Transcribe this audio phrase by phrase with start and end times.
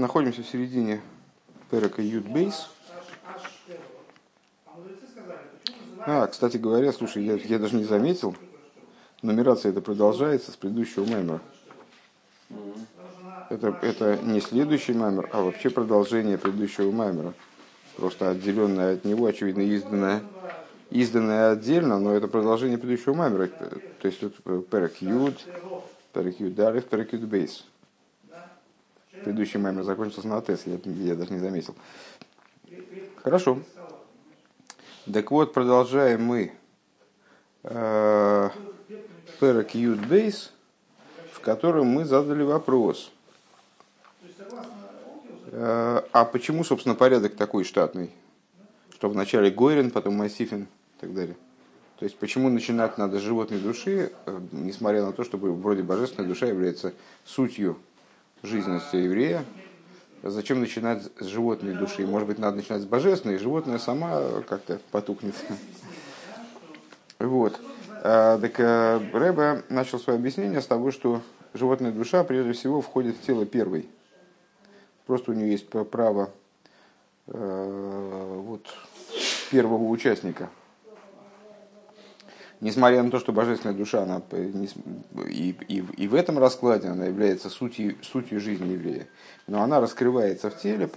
[0.00, 1.00] находимся в середине
[1.70, 2.68] Перека Юд Бейс.
[6.06, 8.34] А, кстати говоря, слушай, я, я даже не заметил,
[9.22, 11.40] нумерация это продолжается с предыдущего маймера.
[13.50, 17.34] Это, это не следующий маймер, а вообще продолжение предыдущего маймера.
[17.96, 20.22] Просто отделенное от него, очевидно, изданное,
[20.90, 23.48] изданное отдельно, но это продолжение предыдущего маймера.
[23.48, 24.36] То есть тут
[24.70, 25.36] Перек Юд,
[26.14, 27.66] Перек Юд Дарев, Перек Юд Бейс.
[29.24, 31.74] Предыдущий маймер закончился на тест, я, я даже не заметил.
[33.22, 33.58] Хорошо.
[35.12, 36.52] Так вот, продолжаем мы
[39.40, 40.52] Перек Юд Бейс,
[41.32, 43.10] в котором мы задали вопрос.
[45.52, 48.10] Э, а почему, собственно, порядок такой штатный?
[48.94, 51.36] Что вначале Гойрин, потом Масифин и так далее.
[51.98, 56.28] То есть, почему начинать надо с животной души, э, несмотря на то, что вроде божественная
[56.28, 56.94] душа является
[57.24, 57.78] сутью
[58.42, 59.44] жизненности еврея,
[60.22, 62.06] зачем начинать с животной души?
[62.06, 65.34] Может быть, надо начинать с божественной, и животное сама как-то потухнет.
[67.18, 67.60] Вот.
[68.02, 71.20] А, так э, Рэбе начал свое объяснение с того, что
[71.52, 73.88] животная душа прежде всего входит в тело первой.
[75.06, 76.30] Просто у нее есть право
[77.26, 78.66] э, вот,
[79.50, 80.48] первого участника–
[82.60, 87.48] несмотря на то, что божественная душа, она и, и, и в этом раскладе она является
[87.48, 89.08] сутью, сутью жизни еврея,
[89.46, 90.88] но она раскрывается в теле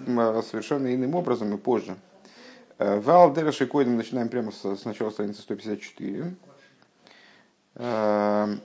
[0.49, 1.95] совершенно иным образом и позже.
[2.79, 6.35] Э, Вал Дереши Койдем начинаем прямо с, с начала страницы 154.
[7.75, 8.57] Э,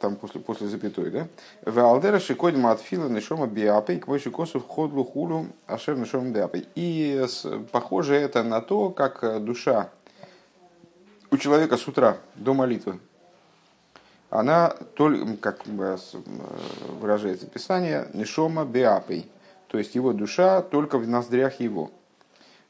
[0.00, 1.28] там после, после запятой, да?
[1.64, 6.66] Валдера шикодим от фила нишома биапей, к войши косу ходлу хулу ашер нишома биапей.
[6.74, 7.24] И
[7.70, 9.90] похоже это на то, как душа
[11.32, 13.00] у человека с утра до молитвы,
[14.28, 19.28] она, только, как выражается Писание, нишома беапей,
[19.68, 21.90] то есть его душа только в ноздрях его.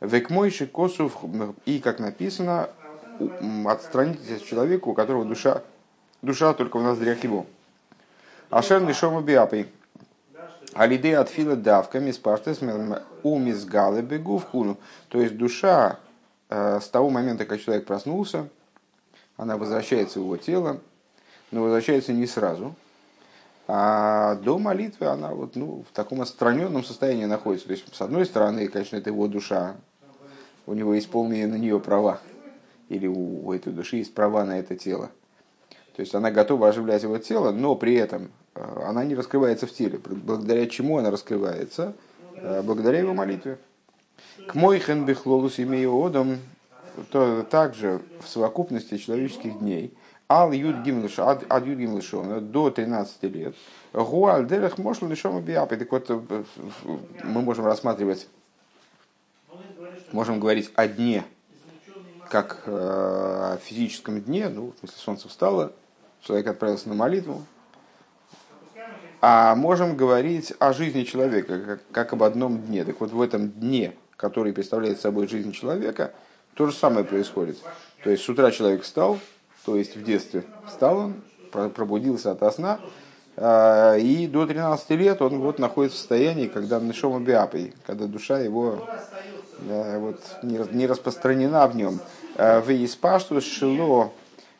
[0.00, 1.18] Векмойши косов,
[1.66, 2.70] и, как написано,
[3.66, 5.62] отстранитесь от человека, у которого душа,
[6.22, 7.46] душа только в ноздрях его.
[8.48, 9.66] Ашер нишома беапей.
[10.74, 12.60] Алиды от фила давками спаштес
[13.22, 14.78] умизгалы бегу в хуну.
[15.08, 16.11] То есть душа Э,
[16.52, 18.48] с того момента, как человек проснулся,
[19.36, 20.80] она возвращается в его тело,
[21.50, 22.74] но возвращается не сразу.
[23.68, 27.68] А до молитвы она вот, ну, в таком отстраненном состоянии находится.
[27.68, 29.76] То есть, с одной стороны, конечно, это его душа,
[30.66, 32.20] у него есть полные на нее права,
[32.88, 35.10] или у, у этой души есть права на это тело.
[35.94, 39.72] То есть она готова оживлять его тело, но при этом э, она не раскрывается в
[39.72, 40.00] теле.
[40.04, 41.94] Благодаря чему она раскрывается?
[42.34, 43.58] Э, благодаря его молитве.
[44.46, 46.38] К мойхен бихлолус имею одам,
[47.10, 49.94] то также в совокупности человеческих дней,
[50.28, 53.54] ал юд ад юд гимлышон, до 13 лет,
[53.92, 55.76] гуаль дерех мошл лишом биапи.
[55.76, 56.44] Так вот, э,
[57.22, 58.28] мы можем рассматривать,
[60.12, 61.24] можем говорить о дне,
[62.28, 65.72] как э, о физическом дне, ну, если солнце встало,
[66.22, 67.44] человек отправился на молитву,
[69.20, 72.84] а можем говорить о жизни человека, как, как об одном дне.
[72.84, 76.12] Так вот, в этом дне который представляет собой жизнь человека,
[76.54, 77.58] то же самое происходит.
[78.04, 79.18] То есть с утра человек встал,
[79.66, 81.12] то есть в детстве встал
[81.50, 82.78] он, пробудился от сна,
[83.36, 88.38] а, и до 13 лет он вот находится в состоянии, когда нашел биапой, когда душа
[88.38, 88.86] его
[89.66, 91.98] вот, не распространена в нем.
[92.36, 94.12] А, в испашту шило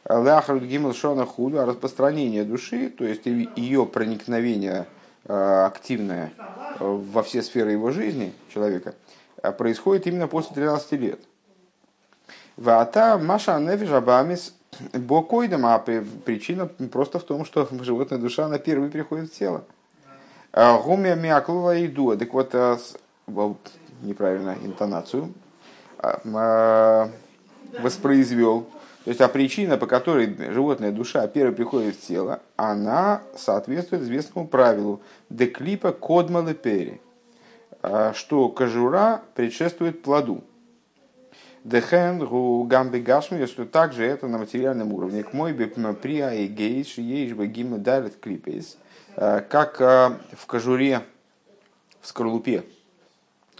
[0.08, 4.86] ляхарут гимл шона худу, распространение души, то есть ее проникновение
[5.28, 6.32] активное
[6.80, 8.96] во все сферы его жизни человека–
[9.50, 11.20] происходит именно после 13 лет.
[12.56, 13.88] Вата Маша Нефиш
[14.92, 19.64] Бокойдам, а причина просто в том, что животная душа на первый приходит в тело.
[20.53, 22.16] А, Гумия Миаклова и Дуа.
[22.16, 22.78] Так вот, а,
[24.03, 25.32] неправильно интонацию
[27.80, 28.66] воспроизвел.
[29.04, 34.47] То есть, а причина, по которой животная душа первой приходит в тело, она соответствует известному
[34.47, 37.11] правилу деклипа кодмалы пери а,
[37.82, 40.45] что кожура предшествует плоду.
[41.65, 45.22] Дехен гу гамби гашми, если также это на материальном уровне.
[45.22, 48.78] К мой приа и гейш ейш бы гимна дарит клипейс.
[49.15, 51.03] А, как а, в кожуре,
[52.01, 52.65] в скорлупе.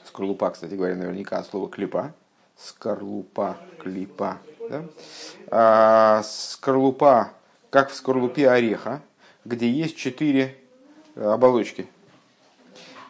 [0.05, 2.13] Скорлупа, кстати говоря, наверняка слово клипа.
[2.57, 4.39] Скорлупа, клипа.
[4.69, 6.23] Да?
[6.25, 7.31] Скорлупа,
[7.71, 9.01] как в скорлупе ореха,
[9.45, 10.57] где есть четыре
[11.15, 11.89] оболочки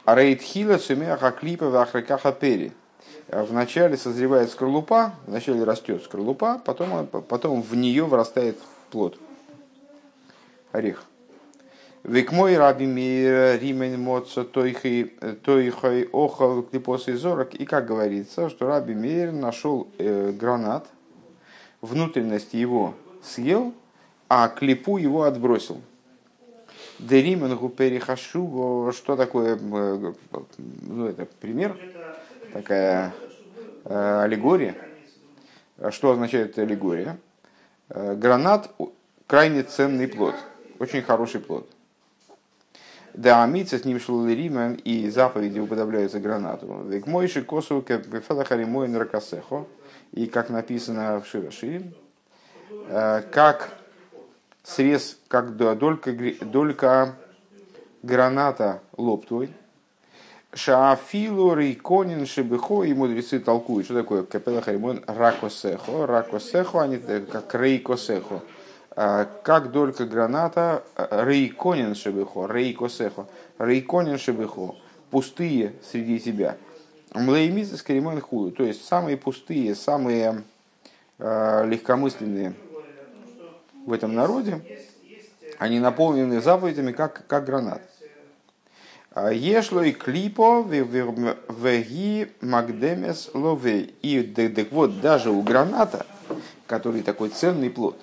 [0.05, 2.73] а Рейдхила сумеха клипа вахракаха пери.
[3.29, 8.59] Вначале созревает скорлупа, вначале растет скорлупа, потом, потом в нее вырастает
[8.91, 9.19] плод,
[10.73, 11.05] орех.
[12.05, 15.13] Век мой раби мир римен моца тойхой
[16.13, 17.55] охал клипос и зорок.
[17.55, 20.89] И как говорится, что раби мир нашел э, гранат,
[21.81, 23.73] внутренность его съел,
[24.29, 25.81] а клипу его отбросил.
[27.03, 30.13] Деримен гупери хашуго, что такое, э,
[30.83, 31.77] ну это пример,
[32.53, 33.13] такая
[33.85, 34.77] э, аллегория.
[35.91, 37.19] Что означает аллегория?
[37.89, 38.71] Э, гранат
[39.27, 40.37] крайне ценный плод,
[40.79, 41.69] очень хороший плод.
[43.15, 46.85] Да, амица с ним шел Римен, и заповеди уподобляются гранату.
[46.87, 49.67] Век мойши косу кефелахаримой наркосехо.
[50.13, 51.93] И как написано в Широшире,
[52.71, 53.82] э, как
[54.63, 56.13] срез, как долька,
[56.43, 57.17] долька
[58.03, 59.51] граната лоб твой,
[60.55, 66.07] Шаафилу рейконин шебехо, и мудрецы толкуют, что такое капела харимон ракосехо.
[66.07, 68.43] Ракосехо, они как рейкосехо.
[68.95, 73.27] А, как только граната а, рейконин шебехо, рейкосехо,
[73.59, 74.75] рейконин шебехо,
[75.11, 76.59] пустые среди тебя.
[77.15, 80.43] Млеймиз с каримон худу, то есть самые пустые, самые
[81.19, 82.55] э, легкомысленные
[83.87, 84.61] в этом народе,
[85.59, 87.83] они наполнены заповедями, как, как гранат.
[89.15, 93.95] Ешло и клипо веги магдемес ловей.
[94.01, 96.07] И так вот, даже у граната,
[96.67, 97.99] который такой ценный плод,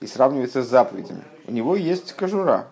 [0.00, 2.68] и сравнивается с заповедями, у него есть кожура.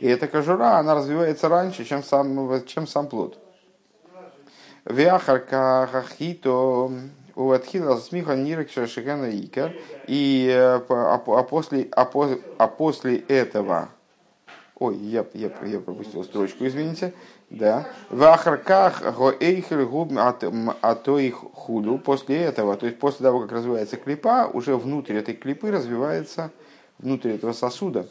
[0.00, 3.38] И эта кожура, она развивается раньше, чем сам, чем сам плод.
[4.84, 6.90] Вяхарка хахито
[7.36, 9.74] у Атхила смиха нирек шашигана икер.
[10.06, 12.10] И а, а, после, а,
[12.58, 13.90] а после этого
[14.80, 17.12] Ой, я, я, я пропустил строчку, извините.
[17.50, 17.86] Да.
[18.08, 21.98] В ахарках гоэйхер губ а то их худу.
[21.98, 26.50] После этого, то есть после того, как развивается клипа, уже внутрь этой клипы развивается,
[26.98, 28.06] внутрь этого сосуда,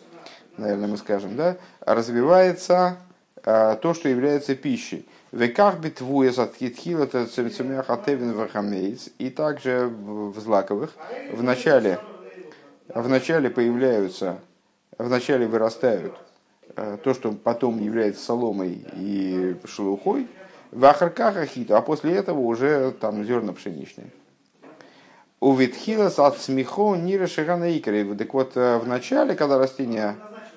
[0.57, 2.98] наверное, мы скажем, да, развивается а,
[3.44, 5.07] то, что является пищей.
[5.31, 9.09] Веках битвуя заткитхил это цемцемяхатевин вахамейц.
[9.18, 10.94] И также в злаковых
[11.31, 12.00] в начале,
[12.88, 14.39] в начале появляются,
[14.97, 16.15] в начале вырастают
[16.75, 20.27] Э, то, что потом является соломой и шелухой,
[20.71, 21.36] в ахарках
[21.69, 24.07] а после этого уже там зерна пшеничные.
[25.41, 28.15] У Витхилас от смехо нира шигана икры.
[28.15, 30.15] Так вот, э, в начале, когда растение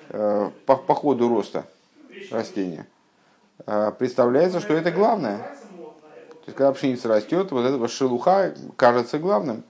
[0.09, 1.65] э, по, по ходу роста
[2.31, 2.87] растения,
[3.97, 5.37] представляется, что это главное.
[6.43, 9.63] То есть, когда пшеница растет, вот этого шелуха кажется главным.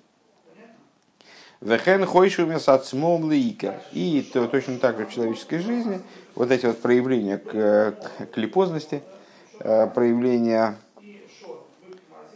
[1.63, 3.81] Вехен хойшу месацмом лейка.
[3.93, 6.01] И то, точно так же в человеческой жизни
[6.35, 7.95] вот эти вот проявления к,
[8.33, 9.01] к липозности,
[9.59, 10.75] э, проявления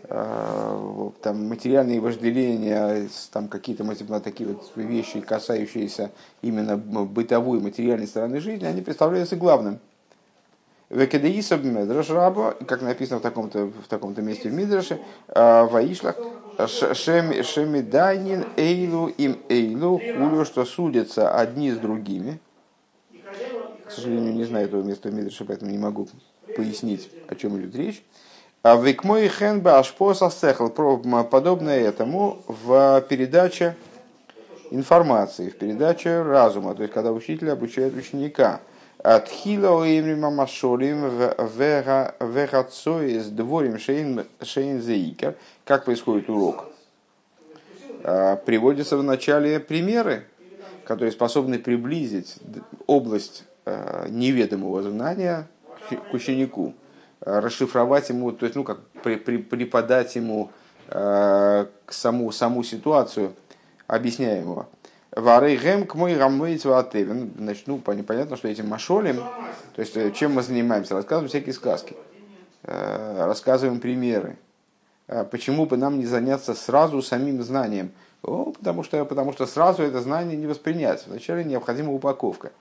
[0.04, 3.84] э, там, материальные вожделения, там какие-то
[4.22, 6.12] такие вот вещи, касающиеся
[6.42, 9.80] именно бытовой материальной стороны жизни, они представляются главным.
[10.90, 16.16] Векадеисаб Медраш Раба, как написано в таком-то, в таком-то месте в Мидраше, э, Ваишлах,
[16.58, 22.40] Шемидайнин Эйлу им Эйлу, хулю, что судятся одни с другими.
[23.86, 26.08] К сожалению, не знаю этого места в Мидраше, поэтому не могу
[26.56, 28.04] пояснить, о чем идет речь.
[28.64, 33.76] А век мой хенба ашпоса сехал, подобное этому в передаче
[34.72, 38.62] информации, в передаче разума, то есть когда учитель обучает ученика.
[39.08, 45.38] От хила оимрима машолим вегацой с дворим шейн зеикер.
[45.64, 46.66] Как происходит урок?
[48.04, 50.26] А, приводятся в начале примеры,
[50.84, 52.36] которые способны приблизить
[52.86, 55.48] область а, неведомого знания
[55.90, 56.74] к ученику,
[57.22, 60.52] а, расшифровать ему, то есть, ну, как преподать ему
[60.90, 63.32] к саму, саму ситуацию
[63.88, 64.68] объясняемого.
[65.18, 69.18] Варейгем к мой рамейц Значит, ну, понятно, что этим машолем,
[69.76, 70.94] то есть, э, чем мы занимаемся?
[70.94, 71.96] Рассказываем всякие сказки,
[72.64, 74.38] э, рассказываем примеры.
[75.08, 77.92] Э, почему бы нам не заняться сразу самим знанием?
[78.22, 81.08] О, потому, что, потому что сразу это знание не воспринять.
[81.08, 82.52] Вначале необходима упаковка.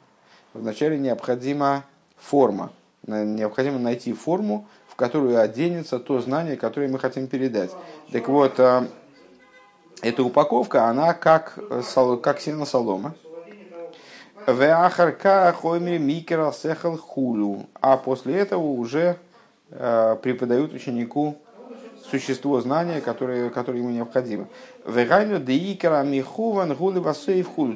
[0.54, 1.84] Вначале необходима
[2.16, 2.72] форма.
[3.06, 7.70] Необходимо найти форму, в которую оденется то знание, которое мы хотим передать.
[8.12, 8.58] Так вот,
[10.02, 11.82] эта упаковка, она как, э,
[12.22, 13.14] как сено солома.
[17.80, 19.16] А после этого уже
[19.70, 21.36] э, преподают ученику
[22.08, 24.48] существо знания, которое, которое ему необходимо.
[24.84, 24.92] То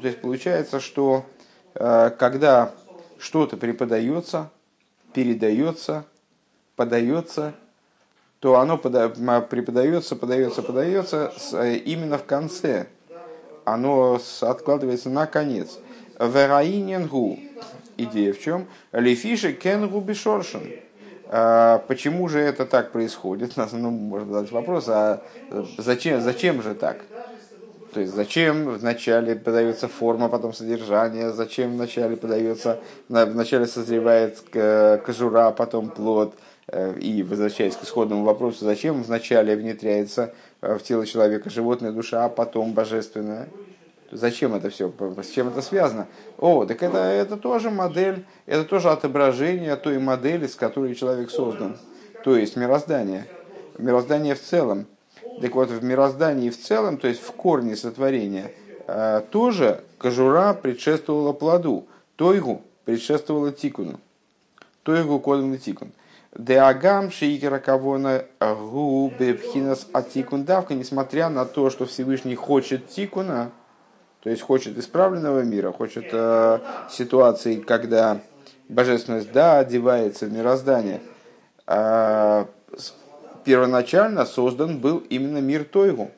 [0.07, 1.25] есть получается, что
[1.75, 2.73] э, когда
[3.19, 4.51] что-то преподается,
[5.13, 6.05] передается,
[6.77, 7.55] подается,
[8.41, 11.33] то оно преподается, подается, подается
[11.85, 12.87] именно в конце.
[13.65, 15.79] Оно откладывается на конец.
[16.19, 17.39] Вераинен гу.
[17.99, 18.67] Идея в чем?
[18.93, 20.63] Лефиши кен губи шоршен.
[21.33, 23.53] А, почему же это так происходит?
[23.73, 25.23] Ну, можно задать вопрос, а
[25.77, 27.05] зачем, зачем же так?
[27.93, 32.79] То есть зачем вначале подается форма, потом содержание, зачем вначале подается,
[33.09, 34.41] вначале созревает
[35.05, 36.35] кожура, потом плод,
[36.69, 42.25] э, и возвращаясь к исходному вопросу, зачем вначале внедряется э, в тело человека животная душа,
[42.25, 43.49] а потом божественная?
[44.13, 44.93] Зачем это все?
[45.23, 46.07] С чем это связано?
[46.39, 51.77] О, так это, это тоже модель, это тоже отображение той модели, с которой человек создан.
[52.25, 53.27] То есть мироздание.
[53.79, 54.87] Мироздание в целом.
[55.41, 58.53] Так вот, в мироздании в целом, то есть в корне сотворения,
[58.87, 64.01] э, тоже кожура предшествовала плоду, тойгу предшествовала тикуну.
[64.83, 65.93] Тойгу кодом тикун.
[66.37, 73.51] Деагам шейкера кавона губе пхинас атикун давка, несмотря на то, что Всевышний хочет тикуна,
[74.23, 76.59] то есть хочет исправленного мира, хочет э,
[76.91, 78.21] ситуации, когда
[78.69, 81.01] божественность, да, одевается в мироздание.
[81.67, 82.47] А
[83.45, 86.11] первоначально создан был именно мир Тойгу,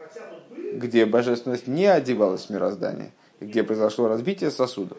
[0.73, 4.99] где божественность не одевалась в мироздание, где произошло разбитие сосудов.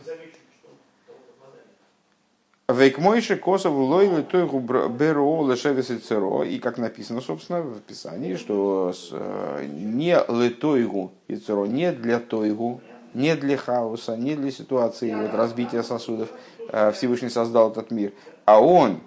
[2.69, 6.43] Вейкмойши косов лойлы тойгу беро лешевис и церо.
[6.43, 12.79] И как написано, собственно, в Писании, что э, не летойгу и церо, не для тойгу,
[13.13, 16.29] не для хаоса, не для ситуации вот, разбития сосудов
[16.69, 18.13] э, Всевышний создал этот мир,
[18.45, 19.01] а он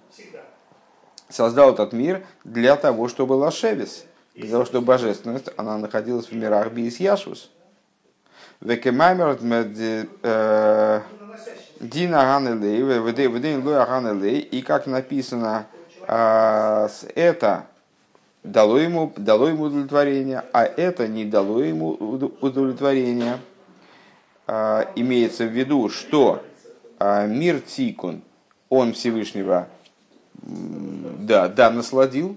[1.28, 4.04] создал этот мир для того, чтобы лашевис,
[4.34, 7.50] для того, чтобы божественность, она находилась в мирах Биис Яшус.
[8.60, 9.38] Векемаймер
[10.22, 11.00] э,
[11.80, 15.66] Дина Ганелей, и как написано,
[16.06, 17.66] э, это
[18.46, 21.90] дало ему, дало ему удовлетворение, а это не дало ему
[22.40, 23.38] удовлетворения.
[24.48, 26.42] А, имеется в виду, что
[26.98, 28.22] а, мир Тикун,
[28.68, 29.68] он Всевышнего,
[31.26, 32.36] да, да, насладил,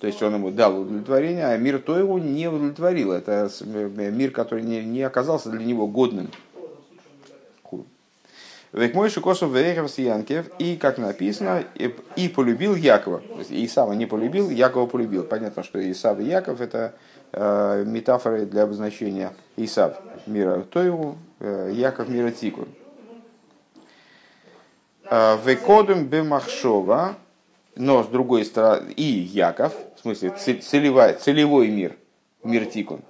[0.00, 3.12] то есть он ему дал удовлетворение, а мир то его не удовлетворил.
[3.12, 6.30] Это мир, который не, не оказался для него годным.
[8.74, 13.22] Век мой Шикосов Вейхов Янкев, и, как написано, и, и полюбил Якова.
[13.48, 15.22] Исава не полюбил, Якова полюбил.
[15.22, 16.92] Понятно, что Исав и Яков это
[17.30, 19.96] э, метафоры для обозначения Исав
[20.26, 22.66] мира Тойву, э, Яков мира Тикун.
[25.08, 27.14] Э, Векодум бемахшова,
[27.76, 31.96] но с другой стороны, и Яков, в смысле целевой, целевой мир,
[32.42, 33.00] мир Тикун,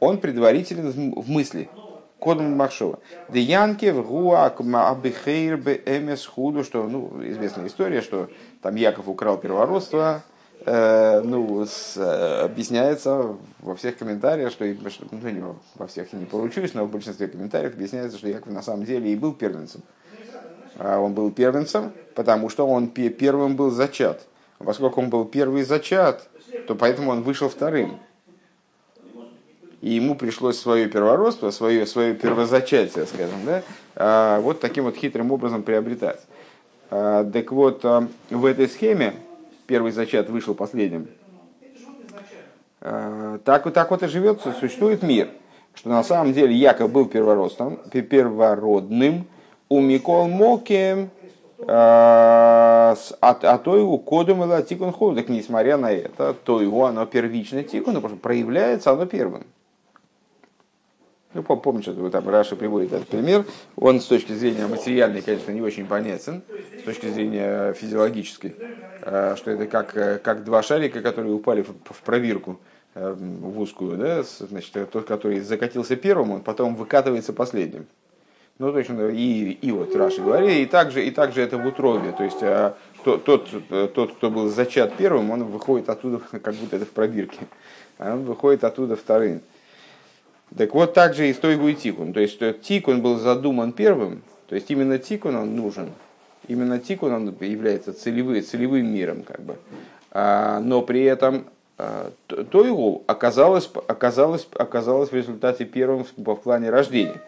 [0.00, 1.68] он предварителен в мысли.
[2.18, 2.98] Кодом Махшова.
[3.28, 8.28] Деянкев гуак абихейр бе эмес худу, что, ну, известная история, что
[8.60, 10.22] там Яков украл первородство,
[10.66, 15.44] э, ну, с, э, объясняется во всех комментариях, что, ну, не,
[15.76, 19.16] во всех не поручусь, но в большинстве комментариев объясняется, что Яков на самом деле и
[19.16, 19.82] был первенцем.
[20.78, 24.26] Он был первенцем, потому что он первым был зачат.
[24.58, 26.28] Поскольку он был первый зачат,
[26.66, 27.98] то поэтому он вышел вторым.
[29.80, 33.62] И ему пришлось свое первородство, свое, свое первозачатие, скажем, да,
[33.94, 36.20] а, вот таким вот хитрым образом приобретать.
[36.90, 37.84] А, так вот,
[38.30, 39.14] в этой схеме
[39.66, 41.06] первый зачат вышел последним.
[42.80, 45.28] Так, так вот и живет, существует мир.
[45.74, 49.26] Что на самом деле Яков был первородным, первородным,
[49.68, 51.10] у Микол Мокем,
[51.58, 57.06] э, а, а то его кодом или тикун Так несмотря на это, то его оно
[57.06, 59.44] первично тикун, потому что проявляется оно первым.
[61.34, 63.44] Ну, помните, что там Раша приводит этот пример.
[63.76, 66.42] Он с точки зрения материальной, конечно, не очень понятен,
[66.80, 68.56] с точки зрения физиологической,
[69.02, 72.58] э, что это как, э, как два шарика, которые упали в пробирку
[72.94, 77.86] э, в узкую, да, значит, тот, который закатился первым, он потом выкатывается последним.
[78.58, 82.24] Ну, точно, и, и вот Раши говорит, и также, и также это в утробе, то
[82.24, 82.40] есть
[83.04, 83.48] тот, тот,
[83.94, 87.38] тот, кто был зачат первым, он выходит оттуда, как будто это в пробирке,
[87.98, 89.42] а он выходит оттуда вторым.
[90.56, 92.12] Так вот, также и с Тойгу и Тикун.
[92.12, 95.90] То есть, Тикун был задуман первым, то есть, именно Тикун он нужен.
[96.48, 99.56] Именно Тикун он является целевым, целевым миром, как бы.
[100.10, 101.44] А, но при этом
[101.76, 107.20] а, Тойгу оказалось, оказалось, оказалось в результате первым в плане рождения.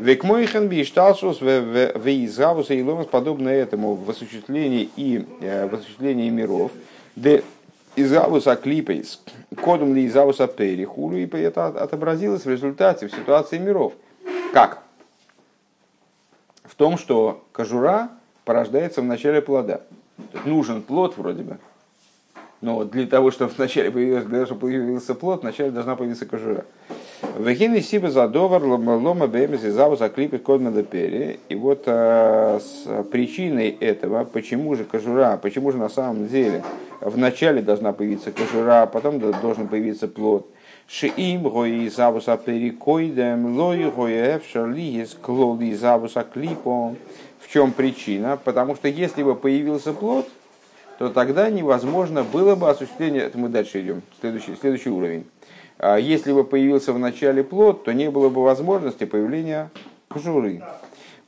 [0.00, 6.72] Векмойхен бишталшус веизгавус и ломас подобно этому в осуществлении и в осуществлении миров,
[7.16, 7.44] де
[7.96, 9.20] изгавуса клипейс,
[9.62, 13.92] кодом ли изгавуса пери, хулю, и это отобразилось в результате, в ситуации миров.
[14.54, 14.82] Как?
[16.64, 18.08] В том, что кожура
[18.46, 19.82] порождается в начале плода.
[20.46, 21.58] нужен плод вроде бы,
[22.62, 26.64] но для того, чтобы вначале появился, для того, чтобы появился плод, вначале должна появиться кожура.
[27.38, 31.38] Вегины сиба задовар лома бемес и заву заклипит кодна депери.
[31.48, 36.62] И вот а, с причиной этого, почему же кожура, почему же на самом деле
[37.00, 40.46] в начале должна появиться кожура, а потом должен появиться плод.
[40.88, 46.96] Шиим гои завуса перикоидем, лой гои эфшарлиес клоли завуса клипом.
[47.38, 48.38] В чем причина?
[48.42, 50.28] Потому что если бы появился плод,
[50.98, 53.22] то тогда невозможно было бы осуществление...
[53.22, 55.24] Это мы дальше идем, следующий, следующий уровень.
[55.82, 59.70] А если бы появился в начале плод, то не было бы возможности появления
[60.08, 60.62] кожуры.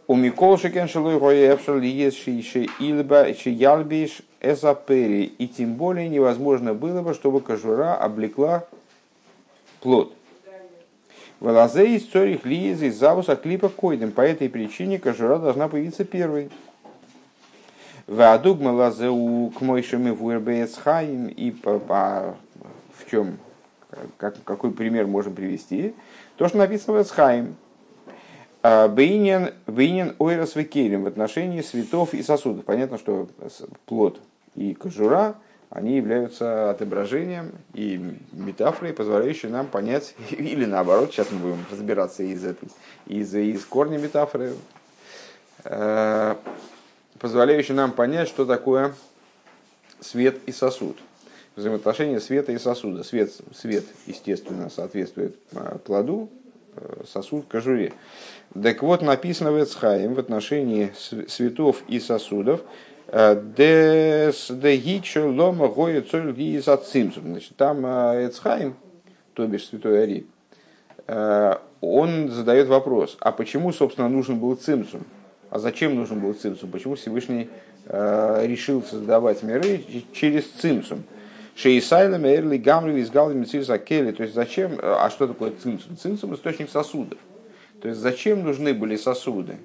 [0.06, 5.24] У Микол Шекеншелой Роевшал Ешиши Илба Ялбиш Эзапери.
[5.38, 8.66] И тем более невозможно было бы, чтобы кожура облекла
[9.80, 10.12] плод.
[11.40, 14.12] Валазе из цорих лиезы из завуса клипа койдем.
[14.12, 16.50] По этой причине кожура должна появиться первой.
[18.06, 22.36] Вадугма лазеу к мойшами в И по, по,
[22.98, 23.38] в чем
[24.16, 25.94] как, какой пример можем привести?
[26.36, 27.56] То, что написано в Эсхайм.
[28.62, 32.64] А, Бейнин ойрос векелем в отношении цветов и сосудов.
[32.64, 33.28] Понятно, что
[33.86, 34.20] плод
[34.54, 35.34] и кожура,
[35.70, 42.44] они являются отображением и метафорой, позволяющей нам понять, или наоборот, сейчас мы будем разбираться из,
[42.44, 42.68] этой,
[43.06, 44.54] из, из корня метафоры,
[45.64, 46.38] а,
[47.18, 48.94] позволяющей нам понять, что такое
[50.00, 50.98] свет и сосуд
[51.56, 53.04] взаимоотношения света и сосуда.
[53.04, 56.28] Свет, свет естественно, соответствует а, плоду,
[56.76, 57.92] э, сосуд кожуре.
[58.60, 60.92] Так вот, написано в Эцхаем в отношении
[61.28, 62.62] светов и сосудов,
[63.08, 63.34] э,
[67.26, 68.76] Значит, там э, Эцхайм,
[69.34, 70.26] то бишь святой Ари,
[71.80, 75.04] он задает вопрос, а почему, собственно, нужен был цимсум?
[75.50, 76.70] А зачем нужен был цимсум?
[76.70, 77.50] Почему Всевышний
[77.88, 79.82] решил создавать миры
[80.12, 81.02] через цимсум?
[81.54, 84.12] Шейсайлем, Эрли, Гамри, Изгалли, Мецивса, Келли.
[84.12, 85.96] То есть зачем, а что такое цинцум?
[85.96, 87.18] Цинцум– источник сосудов.
[87.80, 89.56] То есть зачем нужны были сосуды?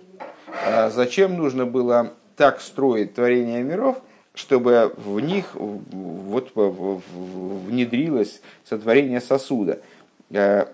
[0.66, 3.98] А зачем нужно было так строить творение миров,
[4.34, 9.80] чтобы в них вот внедрилось сотворение сосуда?
[10.34, 10.68] А,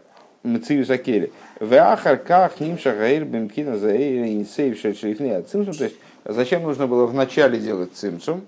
[0.43, 1.31] Мцию Закели.
[1.59, 5.73] В ахарках нимша гаир бемкина заэйра инсейв шельфнея цимсум.
[5.73, 8.43] То есть зачем нужно было вначале делать цимсум,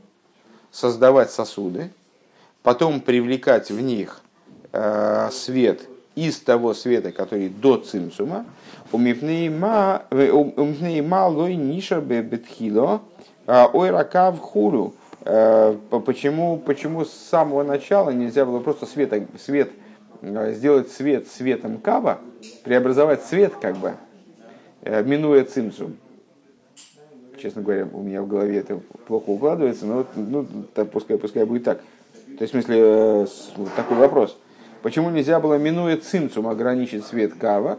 [0.72, 1.90] создавать сосуды,
[2.66, 4.22] потом привлекать в них
[4.74, 5.82] э, свет
[6.16, 8.46] из того света, который до цимсума,
[8.92, 10.02] умипнейма
[11.28, 13.02] лой ниша бетхило,
[13.46, 14.96] а, ой рака в хуру.
[15.22, 19.70] Э, почему, почему с самого начала нельзя было просто свет, свет,
[20.22, 22.18] э, сделать свет светом кава,
[22.64, 23.94] преобразовать свет как бы,
[24.82, 25.98] минуя цимсум?
[27.40, 30.48] Честно говоря, у меня в голове это плохо укладывается, но ну,
[30.92, 31.82] пускай, пускай будет так.
[32.38, 33.26] То есть, в смысле, э,
[33.76, 34.38] такой вопрос.
[34.82, 37.78] Почему нельзя было, минуя цимцум, ограничить свет кава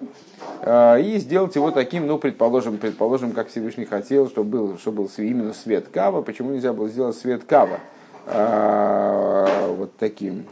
[0.62, 5.10] э, и сделать его таким, ну, предположим, предположим, как Всевышний хотел, чтобы был, чтобы был
[5.18, 6.22] именно свет кава.
[6.22, 7.80] Почему нельзя было сделать свет кава
[8.26, 10.46] э, вот таким?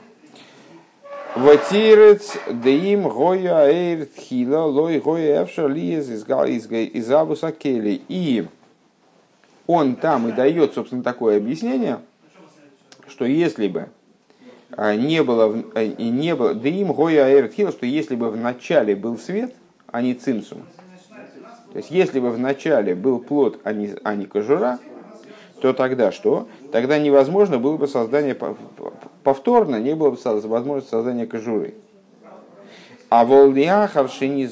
[1.34, 6.24] Ватирец деим гоя эйр тхила лой гоя эфша лиез из
[7.58, 8.02] кели.
[8.08, 8.46] И
[9.66, 12.00] он там и дает, собственно, такое объяснение–
[13.08, 13.88] что если бы
[14.70, 18.96] а, не было, а, не было, да им гоя аэртхил, что если бы в начале
[18.96, 19.54] был свет,
[19.86, 20.62] а не цимсум,
[21.72, 24.78] то есть если бы в начале был плод, а не, а не кожура,
[25.60, 26.46] то тогда что?
[26.72, 28.36] Тогда невозможно было бы создание,
[29.22, 31.74] повторно не было бы возможности создания кожуры.
[33.08, 34.48] А волдиахар шини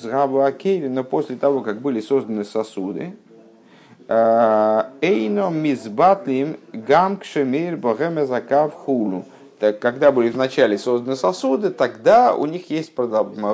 [0.89, 3.15] но после того, как были созданы сосуды,
[4.13, 9.25] Эйно мизбатлим гамкшемир богемезакав хулу.
[9.59, 12.93] Так, когда были вначале созданы сосуды, тогда у них есть,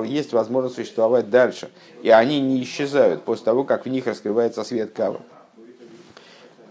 [0.07, 1.71] есть возможность существовать дальше.
[2.03, 5.21] И они не исчезают после того, как в них раскрывается свет кава.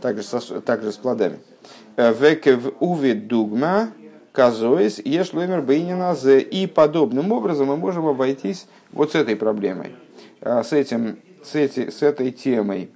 [0.02, 0.24] Также,
[0.66, 1.40] также с плодами.
[1.96, 3.92] Векев уви дугма
[4.34, 6.42] казоис ешлоймер бейниназе.
[6.42, 9.96] И подобным образом мы можем обойтись вот с этой проблемой,
[10.42, 12.90] с, этим, с, эти, с этой темой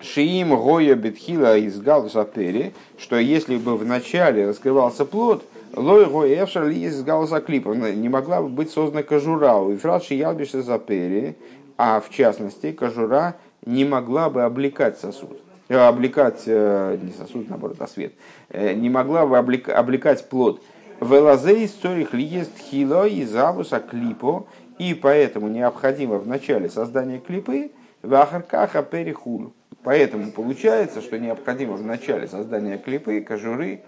[0.00, 6.68] Шиим Гоя Бетхила из Галусапери, что если бы в начале раскрывался плод, Лой Гоя Эфшар
[6.68, 11.36] из Галуса Клипа, не могла бы быть создана кожура, и фраз Шиялбиш Запери,
[11.78, 15.40] а в частности кожура не могла бы облекать сосуд.
[15.68, 18.12] Э, облекать, э, не сосуд, наоборот, а свет,
[18.48, 20.60] э, не могла бы облекать плод.
[21.00, 24.46] Велазей цорих лиест хило и завуса клипо,
[24.78, 27.70] и поэтому необходимо в начале создания клипы
[28.02, 29.52] Вахаркаха перехул.
[29.82, 33.82] Поэтому получается, что необходимо в начале создания клипы, кожуры,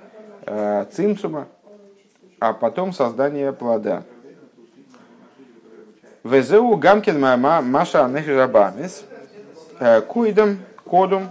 [0.47, 1.49] э, цимсума,
[2.41, 4.05] а потом создание плода.
[6.25, 9.05] Везеу гамкин маша нефижабамис,
[9.81, 11.29] э, куидом, кодум,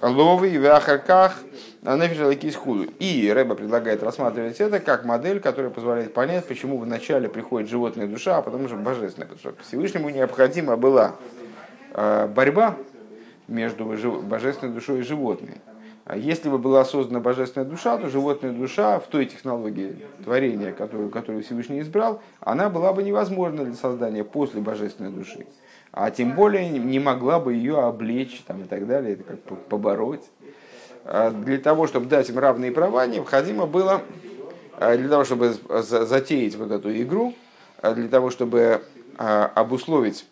[0.00, 1.38] ловы в ахарках
[1.82, 2.58] нефижалакис.
[2.98, 8.38] И Рэба предлагает рассматривать это как модель, которая позволяет понять, почему вначале приходит животная душа,
[8.38, 9.28] а потом уже божественная.
[9.28, 11.16] Потому что Всевышнему необходима была
[11.94, 12.76] борьба
[13.48, 13.84] между
[14.22, 15.60] божественной душой и животной.
[16.04, 21.08] А если бы была создана божественная душа, то животная душа в той технологии творения, которую,
[21.10, 25.46] которую Всевышний избрал, она была бы невозможна для создания после божественной души.
[25.92, 30.24] А тем более не могла бы ее облечь там, и так далее, это как побороть.
[31.04, 34.02] А для того, чтобы дать им равные права, необходимо было,
[34.78, 37.34] а, для того, чтобы затеять вот эту игру,
[37.82, 38.82] для того, чтобы
[39.16, 40.26] обусловить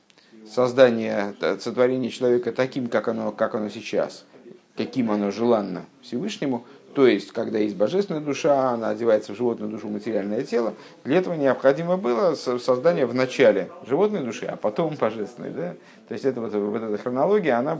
[0.50, 4.24] создание, сотворение человека таким, как оно, как оно сейчас–
[4.78, 9.88] каким оно желанно Всевышнему, то есть, когда есть божественная душа, она одевается в животную душу
[9.88, 15.50] материальное тело, для этого необходимо было создание в начале животной души, а потом божественной.
[15.50, 15.74] Да?
[16.06, 17.78] То есть, это, вот, вот эта хронология, она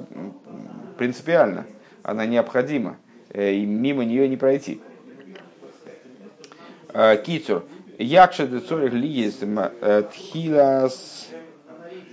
[0.98, 1.66] принципиальна,
[2.02, 2.96] она необходима,
[3.33, 4.81] э, и мимо нее не пройти.
[6.92, 7.64] Э, Кицур.
[7.98, 11.28] Якша децорих лиес э, тхилас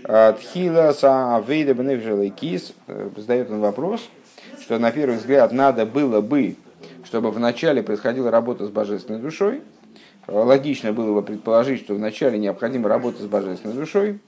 [0.08, 2.74] тхилас а вейда бенефжелый кис
[3.16, 4.02] задает он вопрос–
[4.66, 6.56] что на первый взгляд надо было бы,
[7.04, 9.62] чтобы вначале происходила работа с божественной душой.
[10.28, 14.20] Логично было бы предположить, что вначале необходима работа с божественной душой.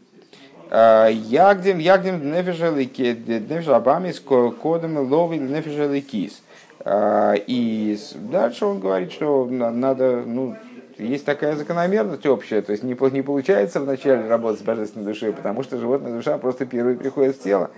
[0.69, 6.43] А, ягдем, ягдем нефишалабамис кодом ловил нефишаликис.
[6.81, 10.55] А, и дальше он говорит, что надо, ну,
[10.97, 15.63] есть такая закономерность общая, то есть не, не получается вначале работать с божественной душой, потому
[15.63, 17.71] что животная душа просто первой приходит в тело,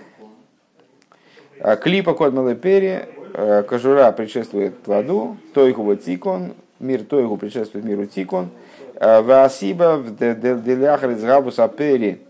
[1.60, 8.48] а клипа код Мелепери, э, кожура предшествует плоду, тойгу тикон, мир тойгу предшествует миру тикон,
[8.94, 12.22] э, васиба в деляхар из габуса пери,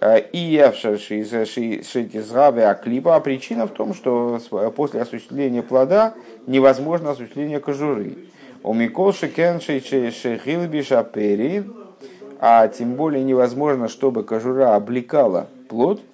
[0.00, 0.72] э, и а
[2.74, 4.40] клипа, а причина в том, что
[4.74, 6.14] после осуществления плода
[6.48, 8.16] невозможно осуществление кожуры.
[8.62, 11.64] У Микол Шекен Шехилби Шапери,
[12.38, 16.00] а тем более невозможно, чтобы кожура облекала плод–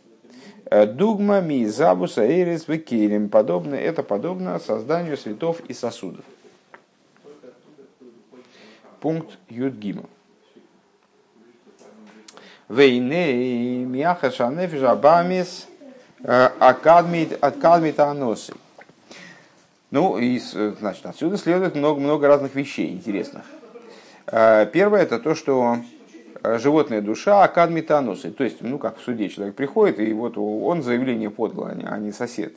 [0.70, 3.28] Э, дугма ми забуса эрис векелем.
[3.28, 6.24] Подобно, это подобно созданию цветов и сосудов.
[9.00, 10.04] Пункт Юдгима.
[12.68, 15.66] Вейне мяха шанеф жабамис
[16.22, 18.52] э, акадмит аносы.
[19.90, 23.44] Ну, и, значит, отсюда следует много-много разных вещей интересных.
[24.26, 25.78] Э, первое это то, что
[26.42, 28.30] Э, животная душа акадмитаносы.
[28.30, 32.12] То есть, ну как в суде человек приходит, и вот он заявление подал, а не
[32.12, 32.54] сосед.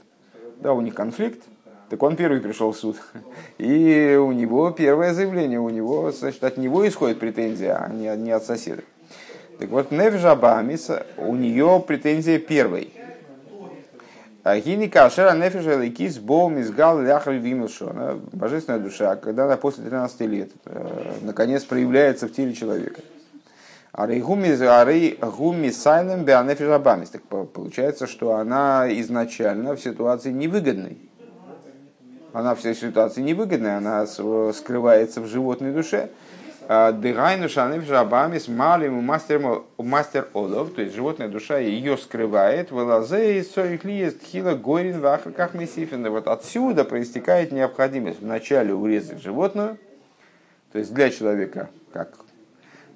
[0.59, 1.41] Да, у них конфликт,
[1.89, 2.97] так он первый пришел в суд.
[3.57, 8.31] И у него первое заявление, у него, значит, от него исходит претензия, а не, не
[8.31, 8.83] от соседа.
[9.57, 12.91] Так вот, Невжабамис, у нее претензия первой.
[14.43, 18.19] Гини кашера нефиша лейкис бол мизгал ляхар вимилшо.
[18.33, 23.01] Божественная душа, когда она после 13 лет э, наконец проявляется в теле человека.
[23.93, 27.09] Гуми сайлем беанефишабамис.
[27.09, 30.97] Так получается, что она изначально в ситуации невыгодной.
[32.33, 36.09] Она в ситуации невыгодной, она скрывается в животной душе.
[36.71, 42.71] Дыгайну шанефишабамис малим мастер, олов, то есть животная душа ее скрывает.
[42.71, 46.09] Вылазе и соиклиест хила горин в ахраках месифин.
[46.09, 49.77] Вот отсюда проистекает необходимость вначале урезать животную,
[50.71, 52.13] то есть для человека, как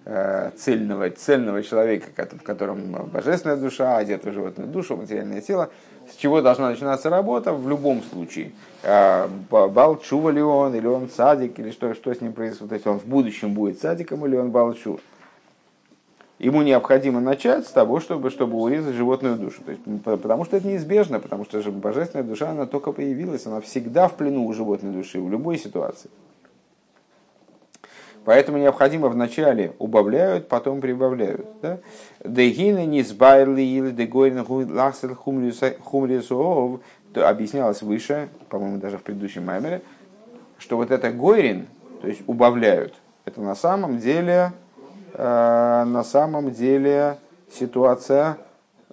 [0.08, 5.72] Э, цельного, цельного человека, в котором божественная душа, одета в животную душу, материальное тело,
[6.12, 8.52] с чего должна начинаться работа в любом случае.
[8.84, 12.88] Э, балчува ли он, или он садик, или что, что с ним происходит, то есть
[12.88, 15.00] он в будущем будет садиком, или он балчу.
[16.38, 19.62] Ему необходимо начать с того, чтобы, чтобы урезать животную душу.
[19.64, 23.62] То есть, потому что это неизбежно, потому что же божественная душа, она только появилась, она
[23.62, 26.10] всегда в плену у животной души, в любой ситуации.
[28.26, 31.46] Поэтому необходимо вначале убавляют, потом прибавляют.
[32.24, 36.80] Дегины не сбайли или дегойн лахсел хумрисов,
[37.16, 39.82] объяснялось выше, по-моему, даже в предыдущем маймере,
[40.58, 41.68] что вот это гойрин,
[42.02, 44.52] то есть убавляют, это на самом деле,
[45.14, 47.18] э, на самом деле
[47.52, 48.38] ситуация,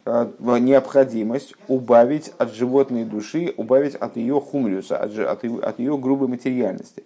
[0.05, 6.29] э, необходимость убавить от животной души, убавить от ее хумриуса, от, от, от ее грубой
[6.29, 7.05] материальности.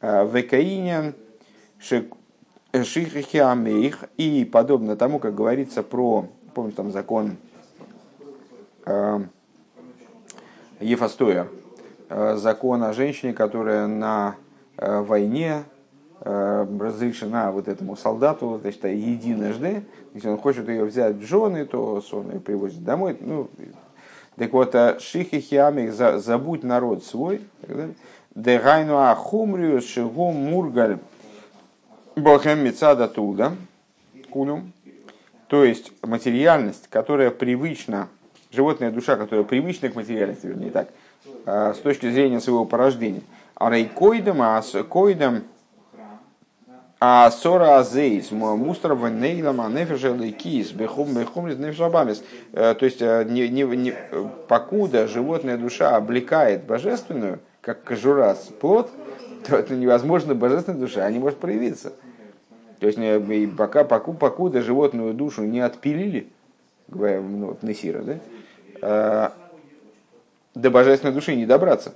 [0.00, 0.24] Э,
[1.80, 2.18] Векаинян
[2.84, 7.36] Шихрихи Амейх, и подобно тому, как говорится про, помните там закон
[8.84, 9.20] э,
[10.80, 11.48] Ефастоя,
[12.08, 14.36] э, закон о женщине, которая на
[14.76, 15.64] э, войне
[16.20, 19.84] э, разрешена вот этому солдату, значит, единожды.
[20.14, 23.16] Если он хочет ее взять в жены, то он ее привозит домой.
[23.18, 23.48] Ну,
[24.36, 27.40] так вот, шихи хиамик, забудь народ свой.
[28.34, 30.98] Дегайну ахумрию шигум мургаль
[32.22, 33.54] бохем мецада туда.
[34.30, 34.72] Кулюм.
[35.48, 38.08] То есть материальность, которая привычна,
[38.52, 40.88] животная душа, которая привычна к материальности, вернее так,
[41.46, 43.22] э, с точки зрения своего порождения.
[43.54, 45.44] А рейкоидом, а с койдом,
[47.00, 52.24] а сора азейс, мустер ванейлам, а нефеша бехум бехум нефешабамис.
[52.52, 53.94] Э, то есть, э, не, не, не,
[54.48, 58.90] покуда животная душа облекает божественную, как кожура плод,
[59.46, 61.92] то это невозможно божественная душа, не может проявиться.
[62.80, 62.98] То есть
[63.56, 66.28] пока, пока, покуда животную душу не отпилили,
[66.88, 68.18] говоря, ну, Несира, да,
[68.80, 69.30] э,
[70.54, 71.92] до божественной души не добраться.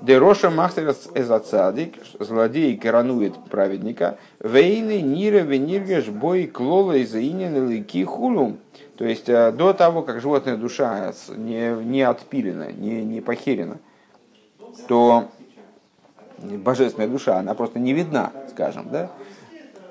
[0.00, 8.58] Дероша махтерас эзацадик, злодей коронует праведника, вейны нира вениргеш бой клола из лики хулум.
[8.96, 13.78] То есть э, до того, как животная душа не, не отпилена, не, не похерена,
[14.88, 15.28] то
[16.38, 19.10] божественная душа, она просто не видна, скажем, да?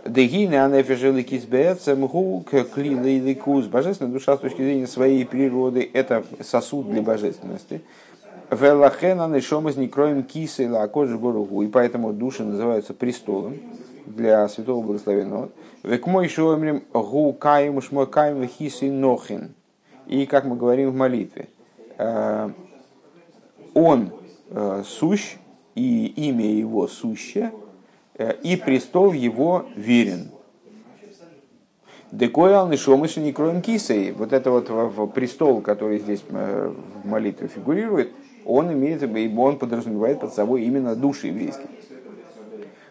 [0.06, 3.68] Дегины анефишелы кизбецем гу клила или куз.
[3.68, 7.82] Божественная душа с точки зрения своей природы– это сосуд для божественности.
[8.50, 11.62] Велахена нишом из некроем кисы лакожи боругу.
[11.62, 13.58] И поэтому души называются престолом
[14.08, 15.50] для святого благословенного.
[15.84, 19.54] Век мой шоемрим гу каем шмой каем хисы нохин.
[20.08, 21.48] И как мы говорим в молитве,
[22.00, 22.50] э,
[23.76, 24.12] он
[24.50, 25.36] э, сущ,
[25.76, 27.61] и имя его суще– Э,
[28.30, 30.30] и престол его верен.
[32.12, 34.12] Декоял нишомыши не кроем кисей.
[34.12, 38.12] Вот это вот престол, который здесь э, в молитве фигурирует,
[38.46, 41.68] он имеет, он подразумевает под собой именно души еврейские.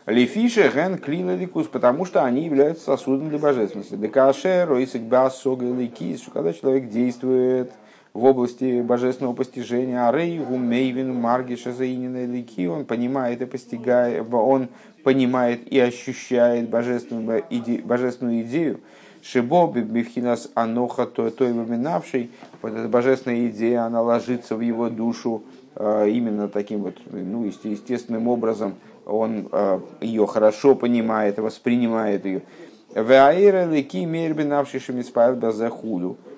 [0.06, 3.94] Лифише ген клинадикус, потому что они являются сосудом для божественности.
[3.94, 7.70] Декаше, ройсик бас, сога кис, когда человек действует
[8.12, 14.68] в области божественного постижения, арей, гумейвин, маргиша, заинина, лики, он понимает и постигает, он
[15.02, 18.80] понимает и ощущает божественную, иде, божественную идею,
[19.22, 22.30] Шибо Бивхинас Аноха той поминавший,
[22.62, 25.42] вот эта божественная идея, она ложится в его душу
[25.74, 32.42] э, именно таким вот, ну, естественным образом, он э, ее хорошо понимает, воспринимает ее.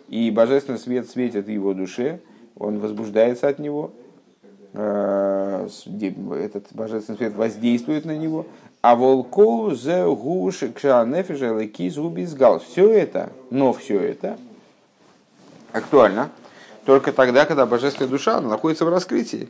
[0.09, 2.21] И божественный свет светит в его душе,
[2.59, 3.93] он возбуждается от него,
[4.75, 8.47] этот божественный свет воздействует на него.
[8.81, 12.59] А волкоу зе гуш кшанефиша лекиз губизгал.
[12.61, 14.39] Все это, но все это
[15.73, 16.31] актуально
[16.85, 19.49] только тогда, когда божественная душа находится в раскрытии.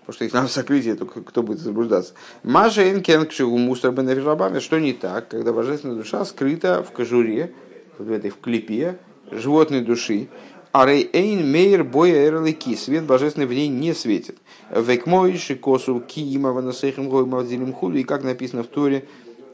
[0.00, 2.14] Потому что если она в сокрытии, то кто будет заблуждаться?
[2.42, 3.28] Маша энкен
[3.58, 4.60] мустер.
[4.60, 7.52] Что не так, когда божественная душа скрыта в кожуре,
[7.98, 8.98] в этой в клепе
[9.30, 10.28] животной души,
[10.72, 12.74] Арей эйн мейр боя эрлики.
[12.76, 14.38] Свет божественный в ней не светит.
[14.70, 17.98] Век мой шикосу киима ванасехим гой мавдилим худу.
[17.98, 19.06] И как написано в Торе,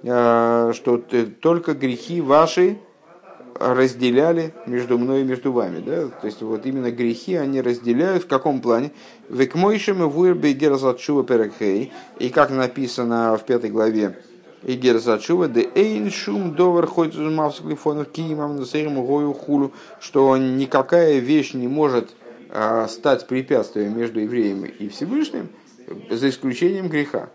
[0.04, 0.98] э, что
[1.40, 2.78] только грехи ваши
[3.58, 5.80] разделяли между мной и между вами.
[5.80, 6.08] Да?
[6.08, 8.22] То есть вот именно грехи они разделяют.
[8.22, 8.92] В каком плане?
[9.28, 14.16] Век мой шем вуэр И как написано в пятой главе
[14.62, 21.54] и Герзачува, де эйн шум довар хоть мавсклифонов киимам насерим гою хулу, что никакая вещь
[21.54, 22.10] не может
[22.50, 25.48] а, стать препятствием между евреем и Всевышним,
[26.10, 27.30] за исключением греха.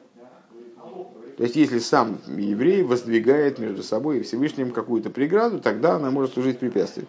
[1.38, 6.34] То есть, если сам еврей воздвигает между собой и Всевышним какую-то преграду, тогда она может
[6.34, 7.08] служить препятствием.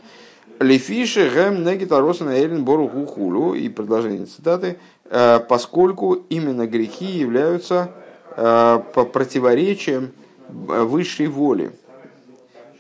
[0.60, 4.78] Лефиши гэм негитароса на эллен бору хулу, и продолжение цитаты,
[5.10, 7.90] «Э, поскольку именно грехи являются
[8.36, 10.10] по противоречиям
[10.48, 11.72] высшей воли,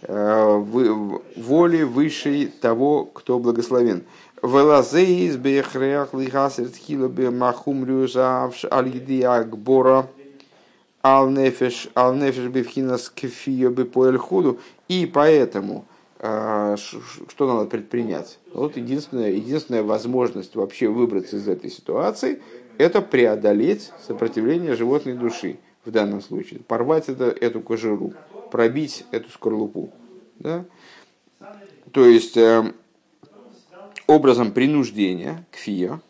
[0.02, 0.56] э,
[1.36, 4.04] воли высшей того, кто благословен.
[14.88, 15.86] И поэтому
[16.18, 18.38] э, что надо предпринять?
[18.52, 22.42] Вот единственная, единственная возможность вообще выбраться из этой ситуации–
[22.78, 28.14] это преодолеть сопротивление животной души в данном случае, порвать это, эту кожуру,
[28.50, 29.92] пробить эту скорлупу.
[30.38, 30.64] Да?
[31.92, 32.72] То есть э,
[34.06, 36.00] образом принуждения, кфия,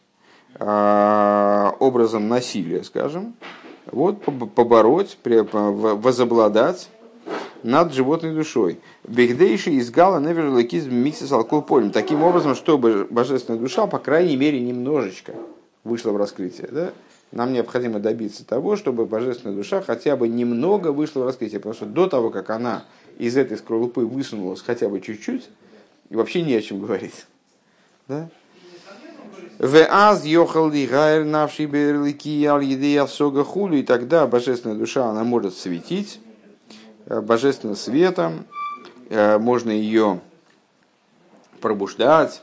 [0.59, 3.35] э, образом насилия, скажем,
[3.91, 4.23] вот
[4.55, 6.89] побороть, возобладать
[7.63, 8.79] над животной душой.
[9.07, 15.35] Бигдейши из гала неверлакизм миксис алкоголь Таким образом, чтобы божественная душа, по крайней мере, немножечко
[15.85, 16.69] вышла в раскрытие.
[16.71, 16.93] Да?
[17.35, 21.59] нам необходимо добиться того, чтобы божественная душа хотя бы немного вышла в раскрытие.
[21.59, 22.85] Потому что до того, как она
[23.19, 25.49] из этой скорлупы высунулась хотя бы чуть-чуть,
[26.11, 27.27] и вообще не о чем говорить.
[28.07, 28.29] Да?
[29.59, 36.21] Веаз йохал лигайр навший берлики едея сога и тогда божественная душа, она может светить
[37.07, 38.47] э, божественным светом,
[39.11, 40.21] э, можно ее
[41.61, 42.43] пробуждать,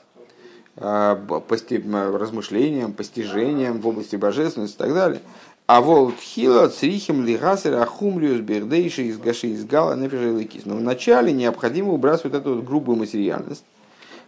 [0.75, 5.21] э, размышлением, постижением в области божественности и так далее.
[5.67, 10.65] А волт хила црихим лигасер ахумлиус бердейши из гаши из гала нефежеликис.
[10.65, 13.63] Но вначале необходимо убрать вот эту вот грубую материальность,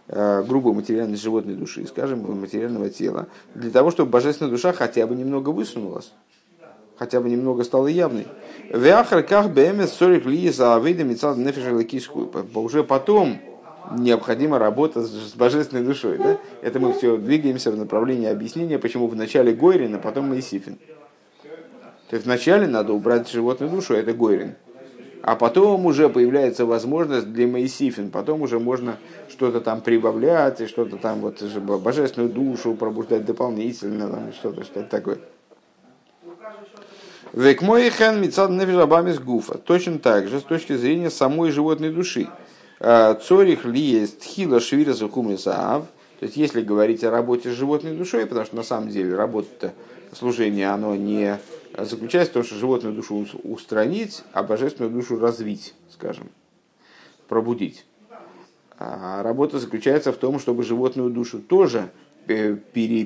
[0.06, 5.14] Э, грубую материальность животной души, скажем, материального тела, для того, чтобы божественная душа хотя бы
[5.14, 6.12] немного высунулась,
[6.98, 8.26] хотя бы немного стала явной.
[12.54, 13.40] Уже потом
[13.92, 16.18] необходима работа с божественной душой.
[16.18, 16.38] Да?
[16.62, 20.78] Это мы все двигаемся в направлении объяснения, почему в начале Гойрин, а потом Моисифин.
[22.08, 24.54] То есть вначале надо убрать животную душу, это Гойрин.
[25.22, 28.98] А потом уже появляется возможность для Моисифин, потом уже можно
[29.30, 31.42] что-то там прибавлять, и что-то там, вот,
[31.82, 35.18] божественную душу пробуждать дополнительно, там, что-то, что-то такое.
[37.32, 39.58] Век мой хен мицад с гуфа.
[39.58, 42.28] Точно так же, с точки зрения самой животной души.
[42.86, 45.86] А, цорих ли есть хила швира закумисаав.
[46.20, 49.72] То есть, если говорить о работе с животной душой, потому что на самом деле работа
[50.12, 51.38] служение, оно не
[51.78, 56.28] заключается в том, что животную душу устранить, а божественную душу развить, скажем,
[57.26, 57.86] пробудить.
[58.78, 61.90] А работа заключается в том, чтобы животную душу тоже
[62.26, 62.54] пере,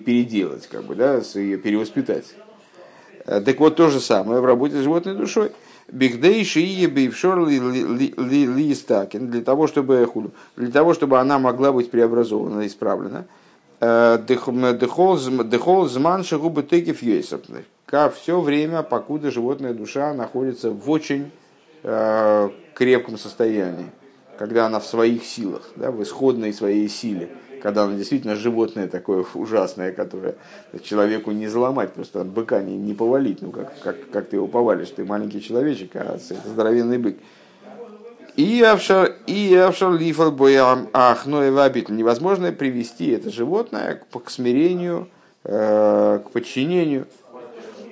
[0.00, 2.34] переделать, как бы, да, ее перевоспитать.
[3.26, 5.52] Э, так вот, то же самое в работе с животной душой.
[5.90, 10.08] Бигдейши и бившор листакин для того, чтобы
[10.56, 13.24] для того, чтобы она могла быть преобразована, исправлена.
[13.80, 17.64] Э, дехол зман шагубы текив йойсапных
[18.14, 21.30] все время, покуда животная душа находится в очень
[21.82, 23.86] э, крепком состоянии,
[24.38, 27.30] когда она в своих силах, да, в исходной своей силе,
[27.62, 30.36] когда она действительно животное такое ужасное, которое
[30.82, 34.46] человеку не заломать, просто от быка не, не повалить, ну как, как, как ты его
[34.46, 37.16] повалишь, ты маленький человечек, а это здоровенный бык.
[38.36, 41.88] И авшар, и авшар лифал боям ах, но и вабит.
[41.88, 45.08] Невозможно привести это животное к, к смирению,
[45.42, 47.08] э, к подчинению.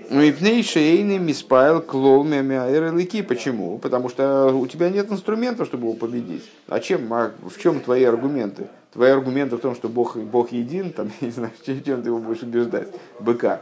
[0.08, 3.78] Ну и пнейшейный миспайл клолмями Почему?
[3.78, 6.48] Потому что у тебя нет инструментов, чтобы его победить.
[6.68, 7.12] А чем?
[7.12, 8.68] А в чем твои аргументы?
[8.92, 12.42] Твои аргументы в том, что Бог, Бог един, там, не знаю, чем ты его будешь
[12.42, 12.88] убеждать?
[13.20, 13.60] Быка.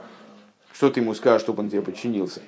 [0.73, 2.41] Что ты ему скажешь, чтобы он тебе подчинился?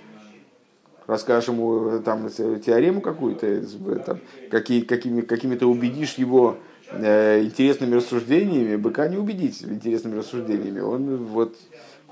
[1.06, 3.62] Расскажешь ему там, теорему какую-то,
[4.04, 4.18] там,
[4.50, 6.56] какие, какими, какими-то убедишь его
[6.90, 10.80] э, интересными рассуждениями, быка не убедить интересными рассуждениями.
[10.80, 11.56] Он вот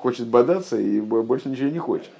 [0.04, 2.10] хочет бодаться и больше ничего не хочет.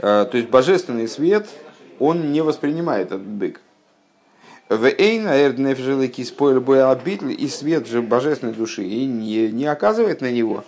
[0.00, 1.48] А, то есть божественный свет,
[1.98, 3.62] он не воспринимает этот бык.
[4.68, 10.62] В Эрднефжилыки спойлер обитель и свет же божественной души и не, не оказывает на него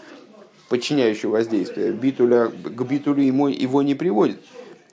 [0.71, 1.93] подчиняющего воздействия.
[1.93, 4.39] Битуля, к битулю ему его не приводит.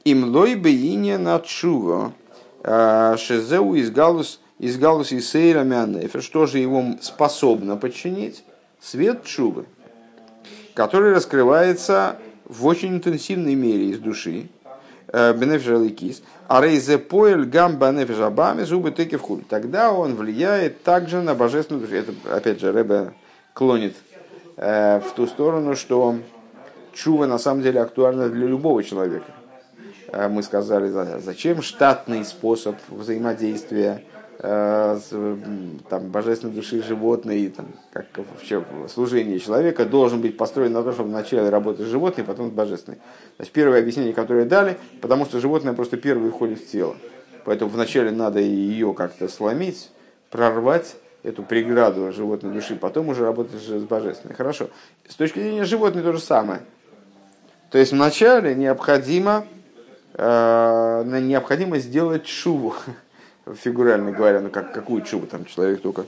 [0.03, 2.11] Им лой бейне на чува
[2.63, 5.65] а, шезеу из галус из галус и сейра
[6.19, 8.43] Что же его способно подчинить?
[8.81, 9.65] Свет чувы
[10.77, 14.47] который раскрывается в очень интенсивной мере из души,
[15.07, 19.41] э, бенефижаликис, а рейзе поэль гам бенефижабами зубы теки в хуль.
[19.49, 21.95] Тогда он влияет также на божественную душу.
[21.95, 23.13] Это, опять же, Рэбе
[23.55, 23.95] клонит
[24.55, 26.17] э, в ту сторону, что
[26.93, 29.31] чува на самом деле актуальна для любого человека.
[30.09, 34.03] Э, мы сказали, зачем штатный способ взаимодействия
[34.39, 41.09] там, божественной души животной, там, как вообще служение человека должен быть построен на том, чтобы
[41.09, 42.99] вначале работать с животной, потом с божественной.
[43.37, 46.95] Значит, первое объяснение, которое дали, потому что животное просто первое входит в тело.
[47.45, 49.89] Поэтому вначале надо ее как-то сломить,
[50.29, 54.35] прорвать эту преграду животной души, потом уже работать с божественной.
[54.35, 54.69] Хорошо.
[55.07, 56.61] С точки зрения животной то же самое.
[57.71, 59.45] То есть вначале необходимо,
[60.13, 62.75] э, необходимо сделать шуву,
[63.55, 66.05] фигурально говоря, ну как, какую чубу там человек только,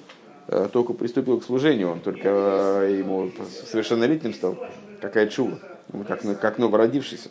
[0.47, 3.32] э, только приступил к служению, он только э, ему
[3.72, 4.57] совершеннолетним стал.
[5.01, 5.59] Какая чуба?
[6.07, 7.30] Как, как новородившийся.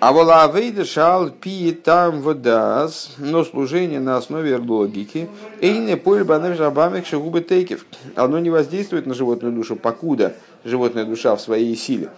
[0.00, 5.28] А вола вейда шал пи там водас, но служение на основе логики,
[5.60, 7.84] и не поль банев жабамек шагубы тейкев.
[8.16, 10.34] Оно не воздействует на животную душу, покуда
[10.64, 12.08] животная душа в своей силе.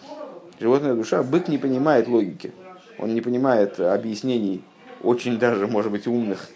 [0.61, 2.53] Животная душа, бык не понимает логики.
[3.01, 4.63] Он не понимает объяснений
[5.03, 6.49] очень даже, может быть, умных,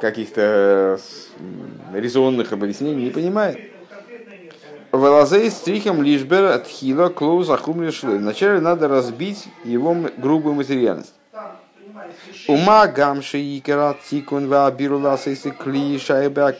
[0.00, 0.98] каких-то
[1.92, 3.58] резонных объяснений не понимает.
[4.92, 8.16] Велазей стрихом лишбер тхила клоуза хумлишлы.
[8.18, 11.12] Вначале надо разбить его грубую материальность.
[12.46, 16.54] Ума гамши икера тикун вабирула сейсы кли шайба.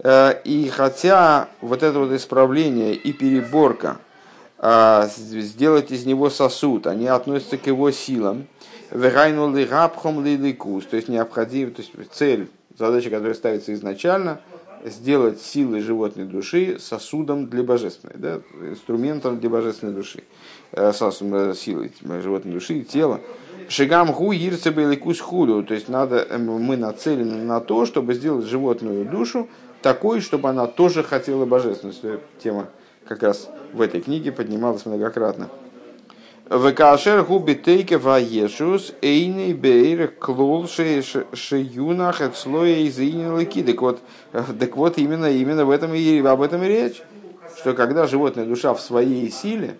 [0.00, 3.96] Э, и хотя вот это вот исправление и переборка,
[4.58, 8.46] э, сделать из него сосуд, они относятся к его силам,
[8.90, 14.40] вегайну ли рабхом ли ликус, то есть необходимо, то есть цель, задача, которая ставится изначально–
[14.84, 20.24] сделать силы животной души сосудом для божественной, да, инструментом для божественной души,
[20.72, 23.20] э, э, силой животной души и тела.
[23.68, 29.04] Шигам ху ирцебеликус худу, то есть надо, э, мы нацелены на то, чтобы сделать животную
[29.04, 29.48] душу
[29.82, 32.02] такой, чтобы она тоже хотела божественность.
[32.42, 32.68] Тема
[33.06, 35.48] как раз в этой книге поднималась многократно.
[36.50, 43.62] Векашер губи тейке ваешус эйный бейр клол шеюнах от слоя из лыки.
[43.62, 44.00] Так вот,
[44.32, 47.02] так вот именно, именно в этом и об этом и речь.
[47.58, 49.76] Что когда животная душа в своей силе,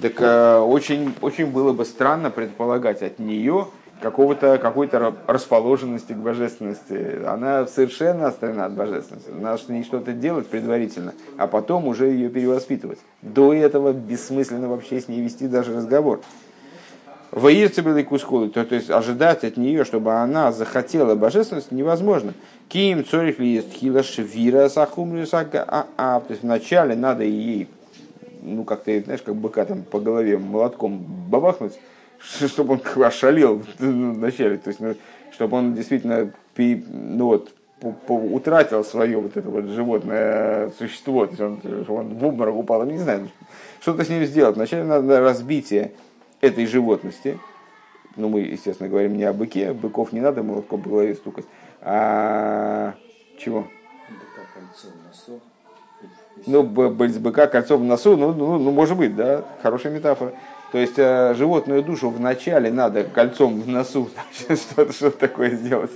[0.00, 3.66] так э, очень, очень было бы странно предполагать от нее
[4.00, 7.24] какого-то, какой-то расположенности к божественности.
[7.26, 9.30] Она совершенно отстранена от божественности.
[9.30, 12.98] Надо с ней что-то делать предварительно, а потом уже ее перевоспитывать.
[13.22, 16.20] До этого бессмысленно вообще с ней вести даже разговор.
[17.32, 22.34] Воирцы были кускулы, то, то есть ожидать от нее, чтобы она захотела божественность, невозможно.
[22.68, 27.68] Ким цорих ли есть хила швира сахумлюсака, а, а, то есть вначале надо ей,
[28.42, 31.72] ну как-то, знаешь, как быка там по голове молотком бабахнуть,
[32.48, 34.94] чтобы он ошалел вначале, то есть, ну,
[35.32, 37.52] чтобы он действительно ну, вот,
[38.08, 42.98] утратил свое вот это вот животное существо, то есть он, он в обморок упал, не
[42.98, 43.28] знаю,
[43.80, 44.56] что-то с ним сделать.
[44.56, 45.92] Вначале надо разбитие
[46.40, 47.38] этой животности,
[48.16, 51.46] ну, мы, естественно, говорим не о быке, быков не надо молотком по голове стукать,
[51.80, 52.94] а
[53.38, 53.66] чего?
[56.46, 56.62] Ну,
[57.08, 60.32] с быка кольцом в носу, ну, ну, ну, может быть, да, хорошая метафора.
[60.72, 65.90] То есть э, животную душу вначале надо кольцом в носу что-то что такое сделать,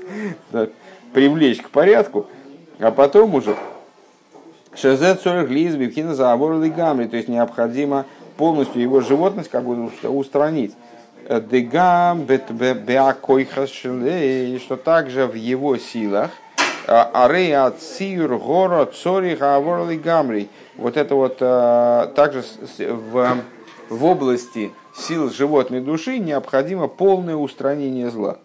[1.14, 2.26] привлечь к порядку,
[2.78, 3.56] а потом уже
[4.74, 8.04] шезет сорок лиз бифхина заабор гамри, то есть необходимо
[8.36, 10.74] полностью его животность как бы устранить.
[11.28, 12.26] Дегам
[14.60, 16.30] что также в его силах
[16.86, 20.48] а, Арея Цир Гора Цори Гаворли Гамри.
[20.76, 22.44] Вот это вот э, также
[22.78, 23.38] в
[23.88, 28.38] в области сил животной души необходимо полное устранение зла.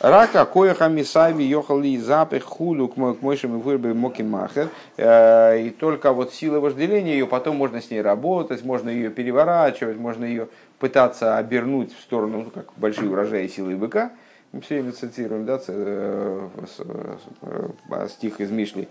[0.00, 4.68] Рака коеха мисави ехали запах худу к мойшим и вырбе моки махер.
[4.96, 9.98] Э, и только вот сила вожделения, ее потом можно с ней работать, можно ее переворачивать,
[9.98, 10.48] можно ее
[10.80, 14.10] пытаться обернуть в сторону, ну, как большие урожаи силы быка.
[14.50, 16.48] Мы все время цитируем да, э,
[16.78, 18.88] э, стих из Мишли.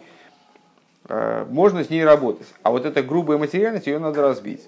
[1.50, 2.48] Можно с ней работать.
[2.64, 4.62] А вот эта грубая материальность, ее надо разбить.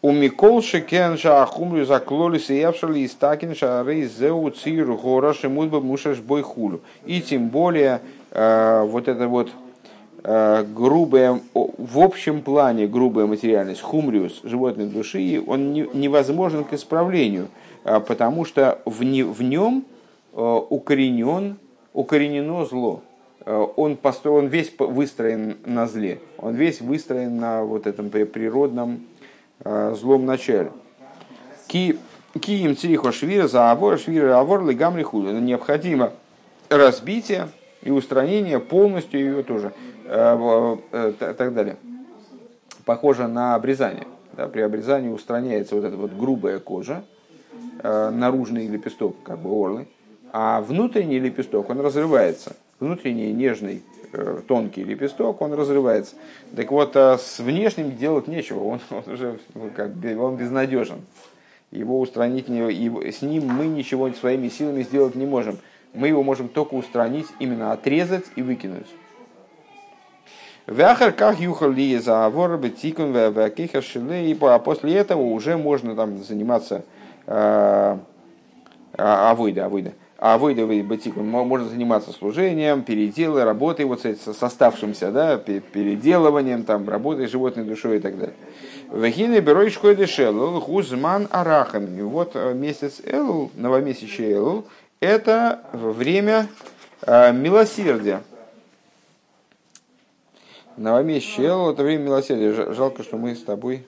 [0.00, 6.82] У Микол Шекен Шахумрю заклоли сиявшали из Такин Шары Зеу Циру Гора Шимудба Мушаш Бойхулю.
[7.04, 9.50] И тем более вот это вот
[10.22, 17.48] э, грубая, в общем плане грубая материальность, хумриус животной души, он не, невозможен к исправлению,
[17.84, 19.84] э, потому что в, не, в нем
[20.32, 21.56] э, укоренен,
[21.92, 23.02] укоренено зло.
[23.76, 29.00] Он, построен, весь выстроен на зле, он весь выстроен на вот этом природном
[29.64, 30.72] злом начале.
[31.66, 31.98] Ки
[32.46, 35.32] им цирихо швира за авор, швира авор легамри худу.
[35.32, 36.12] Необходимо
[36.68, 37.48] разбитие
[37.82, 39.72] и устранение полностью ее тоже.
[40.04, 41.76] Э, э, так далее.
[42.84, 44.06] Похоже на обрезание.
[44.52, 47.04] При обрезании устраняется вот эта вот грубая кожа,
[47.82, 49.88] э, наружный лепесток, как бы орлы,
[50.32, 52.56] а внутренний лепесток, он разрывается.
[52.78, 53.97] Внутренний нежный Э,
[54.46, 56.14] тонкий лепесток, он разрывается.
[56.54, 61.02] Так вот, а с внешним делать нечего, он, он уже ну, как, он безнадежен.
[61.70, 65.58] Его устранить, не, его, с ним мы ничего своими силами сделать не можем.
[65.94, 68.86] Мы его можем только устранить, именно отрезать и выкинуть.
[70.66, 76.84] Вяхар как юхали за ворбы тикун а после этого уже можно там заниматься
[77.26, 77.98] э,
[78.96, 86.64] авойда, авойда а выдавый батикун может заниматься служением, переделой, работой вот с оставшимся, да, переделыванием,
[86.64, 88.34] там, работой животной душой и так далее.
[88.88, 92.00] Вахины берой шкой дешел, хузман арахами.
[92.02, 94.64] Вот э, месяц Элул, новомесячный Элул,
[94.98, 96.48] это время
[97.02, 98.22] э, милосердия.
[100.76, 102.72] Новомесячный Элул это время милосердия.
[102.72, 103.84] Жалко, что мы с тобой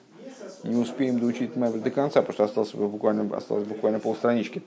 [0.63, 4.61] не успеем доучить Мавр до конца, потому что осталось буквально, осталось буквально полстранички.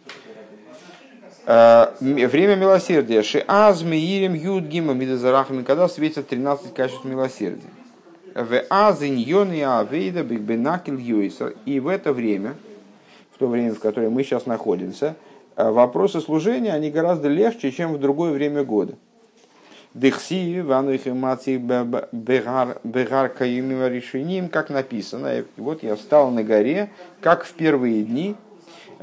[1.47, 3.23] Время милосердия.
[3.23, 7.69] Шиаз миирим юд гима мидазарахами, когда светят 13 качеств милосердия.
[8.35, 11.55] В азиньон и авейда бигбенакил юисер.
[11.67, 12.55] И в это время,
[13.35, 15.17] в то время, в которое мы сейчас находимся,
[15.57, 18.95] вопросы служения, они гораздо легче, чем в другое время года.
[19.93, 25.45] Дехси, вануих эмаций бегар каюмим решением, как написано.
[25.57, 26.91] Вот я встал на горе,
[27.21, 28.35] как в первые дни,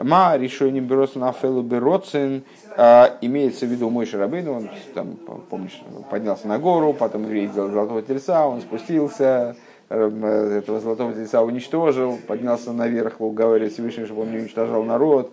[0.03, 2.43] Ма решением берется на фелу бероцин,
[2.77, 5.17] а, имеется в виду мой Шарабейн, он там,
[5.49, 9.55] помнишь, поднялся на гору, потом видел золотого тельца, он спустился,
[9.89, 15.31] этого золотого тельца уничтожил, поднялся наверх, уговаривает Всевышний, чтобы он не уничтожал народ.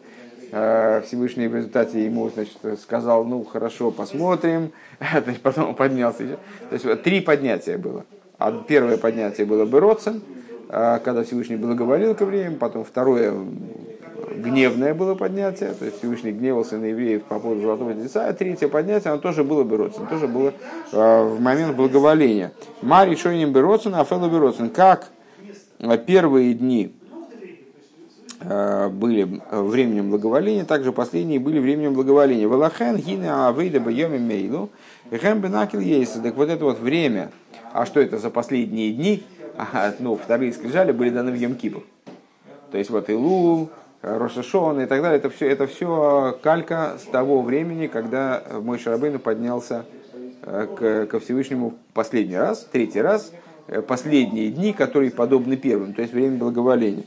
[0.51, 4.73] А, Всевышний в результате ему значит, сказал, ну хорошо, посмотрим,
[5.43, 6.39] потом он поднялся.
[6.71, 8.05] То есть три поднятия было.
[8.67, 10.23] Первое поднятие было Бероцин,
[10.69, 13.35] а, когда Всевышний благоволил к евреям, потом второе
[14.39, 18.69] гневное было поднятие, то есть Всевышний гневался на евреев по поводу золотого тельца, а третье
[18.69, 20.53] поднятие, оно тоже было Бероцин, тоже было
[20.93, 22.53] э, в момент благоволения.
[22.83, 25.11] Мари Шойним Бероцин, Афела Бероцин, как
[26.07, 26.93] первые дни
[28.41, 32.49] э, были временем благоволения, также последние были временем благоволения.
[32.49, 34.71] Валахен гина авейда байоми мейлу,
[35.11, 36.23] хэм бенакил есть.
[36.23, 37.31] Так вот это вот время,
[37.73, 39.23] а что это за последние дни?
[39.99, 41.83] Ну, вторые скрижали были даны в Йом-Кипур.
[42.71, 43.71] То есть вот Илул,
[44.03, 49.19] Рошашон и так далее, это все, это все калька с того времени, когда мой Шарабейну
[49.19, 49.87] поднялся
[50.43, 53.33] э, к, ко Всевышнему последний раз, третий раз,
[53.67, 57.07] э, последние дни, которые подобны первым, то есть время благоволения.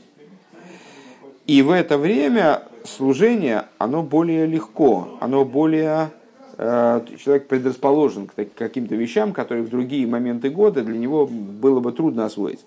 [1.46, 6.10] И в это время служение, оно более легко, оно более...
[6.58, 11.92] Э, человек предрасположен к каким-то вещам, которые в другие моменты года для него было бы
[11.92, 12.60] трудно освоить.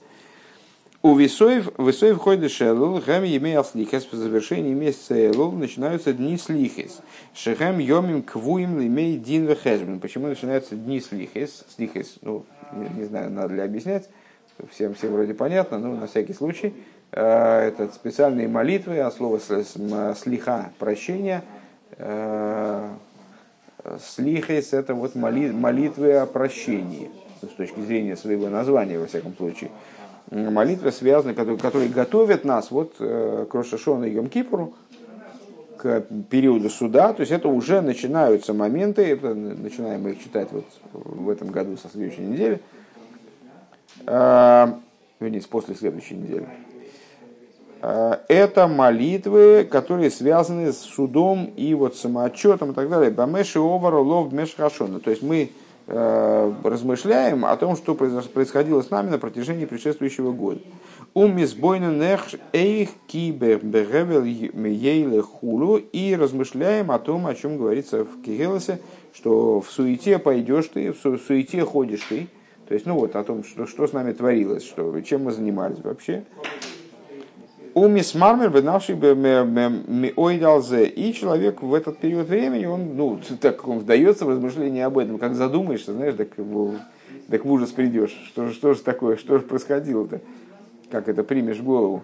[1.05, 6.99] У весоев, весоев ходит шелул, гэм емей слихес, по завершении месяца Элул начинаются дни слихес.
[7.35, 9.99] Шехем йомим квуим лимей дин вехежбен.
[9.99, 11.63] Почему начинаются дни слихес?
[11.75, 12.43] Слихес, ну,
[12.73, 14.09] не, не знаю, надо ли объяснять,
[14.71, 16.73] всем, всем вроде понятно, но на всякий случай.
[17.11, 21.43] Э, это специальные молитвы, а слово слиха– прощение.
[21.99, 22.89] Э,
[24.03, 27.11] слихес– это вот молитвы о прощении,
[27.43, 29.69] с точки зрения своего названия, во всяком случае
[30.31, 34.73] молитвы связаны, которые, которые готовят нас вот э, к Рошашону и Йом Кипуру,
[35.77, 41.29] к периоду суда, то есть это уже начинаются моменты, начинаем мы их читать вот в
[41.29, 42.61] этом году со следующей недели,
[44.07, 44.67] э,
[45.19, 46.47] вернее, после следующей недели.
[47.81, 53.11] Э, это молитвы, которые связаны с судом и вот самоотчетом и так далее.
[53.11, 54.99] Бамеши овара лов мешхашона.
[54.99, 55.51] То есть мы
[55.87, 60.59] размышляем о том, что происходило с нами на протяжении предшествующего года.
[65.21, 68.79] хулу и размышляем о том, о чем говорится в Кигелосе,
[69.13, 72.27] что в суете пойдешь ты, в суете ходишь ты.
[72.67, 75.77] То есть, ну вот, о том, что, что с нами творилось, что, чем мы занимались
[75.83, 76.25] вообще.
[77.75, 78.95] Умис мармер, бенавший
[80.15, 80.85] ойдалзе.
[80.85, 85.19] И человек в этот период времени, он, ну, так он вдается в размышления об этом,
[85.19, 86.29] как задумаешься, знаешь, так,
[87.29, 88.17] так в ужас придешь.
[88.29, 90.21] Что же, что же такое, что же происходило-то?
[90.89, 92.03] Как это примешь в голову?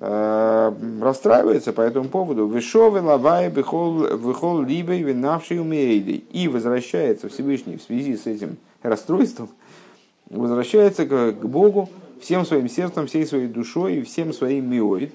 [0.00, 2.46] А, расстраивается по этому поводу.
[2.46, 6.24] Вышовы лавай выхол либой винавший умейдой.
[6.32, 9.50] И возвращается Всевышний в связи с этим расстройством,
[10.30, 11.90] возвращается к Богу,
[12.22, 15.12] всем своим сердцем, всей своей душой и всем своим миоид.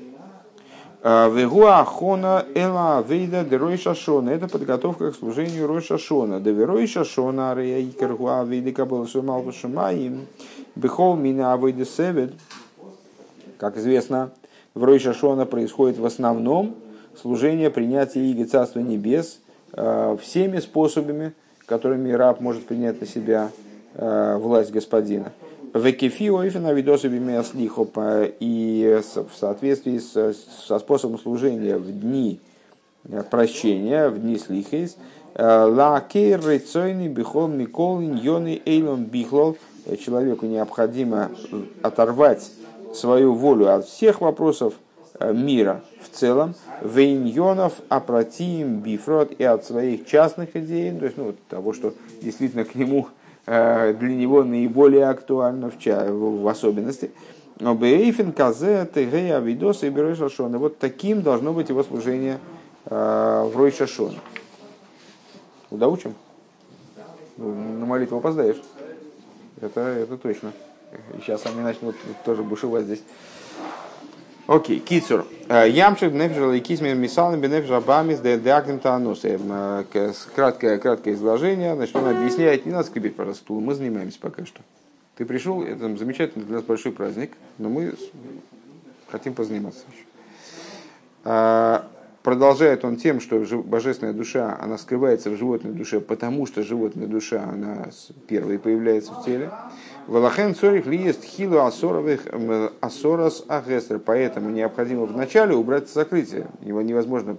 [1.01, 4.31] А, Вегуа хона эла вейда дерой шашона.
[4.31, 6.41] Это подготовка к служению рой шашона.
[6.41, 10.27] Деверой шашона арея икергуа вейда кабал шумал шумаим.
[10.75, 12.33] Бехол мина авойда севет.
[13.57, 14.31] Как известно,
[14.73, 16.75] в рой шашона происходит в основном
[17.19, 19.39] служение принятия Иго Царства Небес
[19.71, 21.33] а, всеми способами,
[21.65, 23.51] которыми раб может принять на себя
[23.95, 25.31] а, власть господина.
[25.73, 27.09] Векефи ойфена видосы
[27.43, 27.97] слихоп
[28.39, 30.35] и в соответствии с,
[30.67, 32.39] со способом служения в дни
[33.05, 34.97] э, прощения, в дни слихейс,
[35.33, 41.31] э, лакер рейцойный бихол микол йоны эйлон бихлол, э, человеку необходимо
[41.81, 42.49] оторвать
[42.93, 44.73] свою волю от всех вопросов
[45.19, 51.73] мира в целом, вейньонов, апротием, бифрод и от своих частных идей, то есть ну, того,
[51.73, 53.16] что действительно к нему Э,
[53.47, 57.11] для него наиболее актуально в, ча, в, особенности.
[57.59, 60.59] Но Бейфин, Казе, Тегея, Авидос и Берой Шашона.
[60.59, 62.39] Вот таким должно быть его служение
[62.85, 64.19] э, в Рой Шашона.
[65.71, 66.13] Удоучим?
[67.37, 68.61] Ну, на молитву опоздаешь.
[69.61, 70.51] Это, это точно.
[71.21, 71.95] Сейчас они начнут
[72.25, 73.01] тоже бушевать здесь.
[74.47, 75.25] Окей, кицур.
[75.49, 79.23] Ямшик бнефжа лейкизме мисалным бнефжа бамис де деактим таанус.
[80.35, 81.75] Краткое, краткое изложение.
[81.75, 84.61] Значит, он объясняет, не надо скрипеть, пожалуйста, стул, мы занимаемся пока что.
[85.17, 87.93] Ты пришел, это замечательный для нас большой праздник, но мы
[89.09, 90.05] хотим позаниматься еще.
[92.23, 97.43] Продолжает он тем, что божественная душа, она скрывается в животной душе, потому что животная душа,
[97.43, 97.87] она
[98.27, 99.49] первой появляется в теле.
[100.07, 102.21] Валахен цорих ли есть хилу асоровых
[102.79, 103.99] асорас агестер.
[103.99, 106.47] Поэтому необходимо вначале убрать сокрытие.
[106.61, 107.35] Его невозможно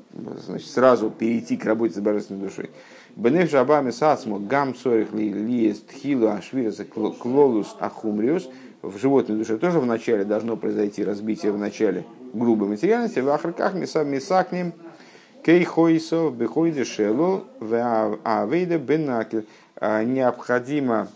[0.46, 2.70] значит, сразу перейти к работе с божественной душой.
[3.16, 8.48] Бенеф жабами сацму гам цорих ли есть хилу ашвираса клолус ахумриус.
[8.82, 12.04] В животной душе тоже вначале должно произойти разбитие начале
[12.34, 13.20] грубой материальности.
[13.20, 14.72] В ахраках мисакнем
[15.42, 19.46] кейхойсов бехойде шелу в авейде бенакель.
[19.80, 21.08] Необходимо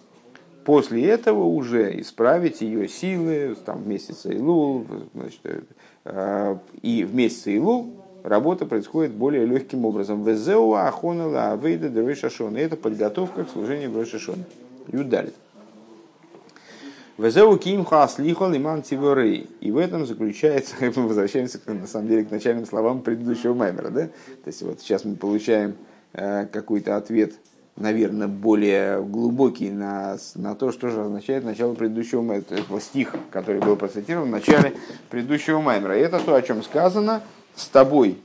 [0.65, 5.41] после этого уже исправить ее силы, там, в месяц Илул, значит,
[6.05, 7.93] э, и в месяц Илул
[8.23, 10.25] работа происходит более легким образом.
[10.25, 12.57] Везеу ахонала авейда дройшашон.
[12.57, 14.45] Это подготовка к служению дройшашон.
[14.89, 15.35] Юдалит.
[17.19, 19.49] Везеу кимха аслихо лиман тиворей.
[19.61, 23.91] И в этом заключается, мы возвращаемся на самом деле к начальным словам предыдущего маймера.
[23.91, 24.07] Да?
[24.07, 25.75] То есть вот сейчас мы получаем
[26.13, 27.35] э, какой-то ответ
[27.77, 33.77] наверное, более глубокий на, на то, что же означает начало предыдущего этого стиха, который был
[33.77, 34.75] процитирован в начале
[35.11, 35.93] предыдущего маймера.
[35.93, 37.23] Это то, о чем сказано,
[37.55, 38.19] с тобой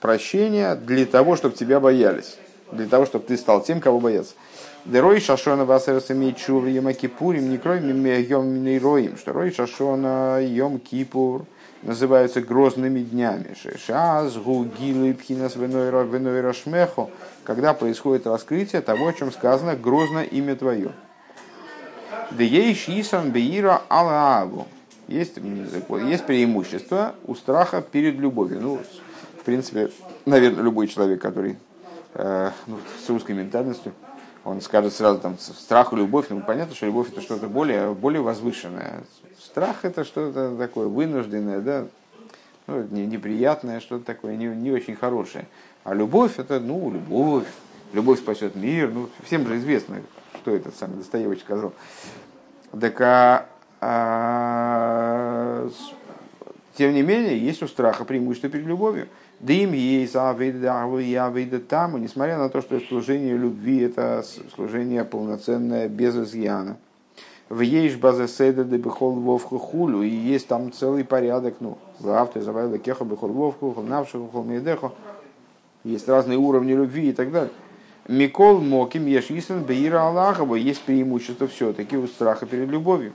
[0.00, 2.36] прощение для того, чтобы тебя боялись,
[2.72, 4.34] для того, чтобы ты стал тем, кого боятся.
[4.86, 10.78] Дерой шашона васерас имеет чур ема кипурим, не крой йом роим, что рой шашона йом
[10.78, 11.44] кипур
[11.82, 13.54] называются грозными днями.
[13.76, 17.10] Шаз гугилы пхинас венойра шмехо
[17.44, 20.92] когда происходит раскрытие того, о чем сказано «грозно имя твое».
[22.30, 24.68] Деейш Исан Беира Алааву.
[25.08, 28.60] Есть, есть преимущество у страха перед любовью.
[28.60, 28.80] Ну,
[29.40, 29.90] в принципе,
[30.26, 31.58] наверное, любой человек, который
[32.14, 33.92] э, ну, с русской ментальностью,
[34.44, 36.26] он скажет сразу там страх и любовь.
[36.28, 39.02] Ну, понятно, что любовь это что-то более, более возвышенное.
[39.50, 41.86] Страх это что-то такое вынужденное, да,
[42.68, 45.48] ну, неприятное, что-то такое не, не очень хорошее.
[45.82, 47.48] А любовь это, ну, любовь.
[47.92, 48.92] Любовь спасет мир.
[48.92, 49.96] Ну, всем же известно,
[50.36, 51.72] что этот самый Достоевич сказал.
[52.80, 53.48] Так, а,
[53.80, 55.68] а,
[56.76, 59.08] тем не менее, есть у страха преимущество перед любовью.
[59.40, 64.24] Дым есть авида там, несмотря на то, что служение любви это
[64.54, 66.76] служение полноценное, без изъяна.
[67.50, 72.08] В ейш база седа де бихол вовху хулю, и есть там целый порядок, ну, в
[72.08, 74.92] авто завайла кеха бихол вовху, навшу хол медеху,
[75.82, 77.50] есть разные уровни любви и так далее.
[78.06, 83.12] Микол Моким Ешисен Беира Аллахова есть преимущество все-таки у страха перед любовью.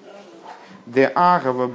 [0.86, 1.67] Де Агава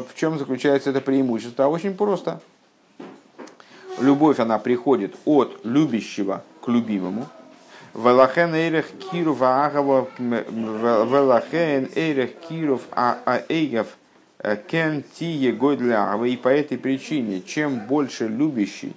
[0.00, 1.68] В чем заключается это преимущество?
[1.68, 2.40] Очень просто.
[4.00, 7.26] Любовь, она приходит от любящего к любимому.
[7.94, 13.86] Велахен эйрех киров агава, велахен эйрех киров а эйгав–
[14.68, 16.24] Кен тие гойдлява.
[16.26, 18.92] И по этой причине, чем больше любящий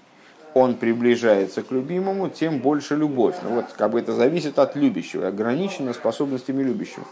[0.54, 3.36] он приближается к любимому, тем больше любовь.
[3.44, 7.06] Ну вот, как бы это зависит от любящего, ограничено способностями любящего.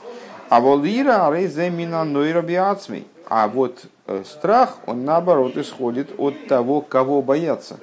[0.50, 3.08] А волира рейземина нойра биацмей.
[3.28, 7.78] А вот э, страх, он наоборот исходит от того, кого бояться.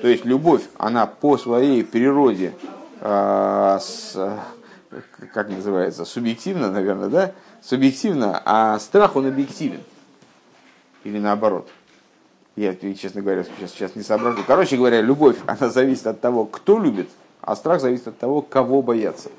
[0.00, 4.16] То есть любовь, она по своей природе, э, с,
[5.32, 7.32] как называется, субъективно, наверное, да,
[7.62, 9.80] субъективно, а страх он объективен.
[11.04, 11.68] Или наоборот.
[12.56, 14.42] Я, честно говоря, сейчас, сейчас не соображу.
[14.44, 17.08] Короче говоря, любовь, она зависит от того, кто любит,
[17.40, 19.30] а страх зависит от того, кого бояться.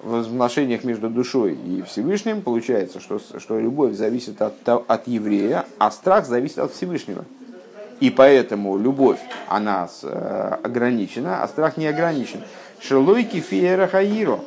[0.00, 5.90] В отношениях между душой и Всевышним получается, что, что любовь зависит от, от еврея, а
[5.90, 7.24] страх зависит от Всевышнего.
[8.00, 12.42] И поэтому любовь, она э, ограничена, а страх не ограничен.
[12.80, 14.40] Шелойки фиера хаиро,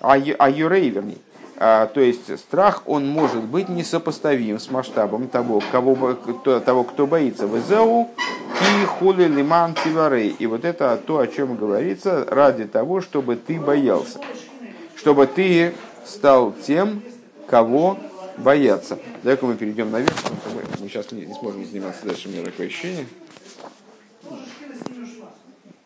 [0.00, 1.18] а юрей, вернее.
[1.62, 7.44] А, то есть страх, он может быть несопоставим с масштабом того, кого, того кто боится.
[7.44, 8.08] Везеу
[8.60, 10.34] и хули лиман тиварей.
[10.38, 14.20] И вот это то, о чем говорится, ради того, чтобы ты боялся.
[14.96, 15.74] Чтобы ты
[16.06, 17.02] стал тем,
[17.46, 17.98] кого
[18.38, 18.98] бояться.
[19.22, 20.14] Давай-ка мы перейдем наверх,
[20.78, 23.06] мы сейчас не, не сможем заниматься дальше, у меня такое ощущение.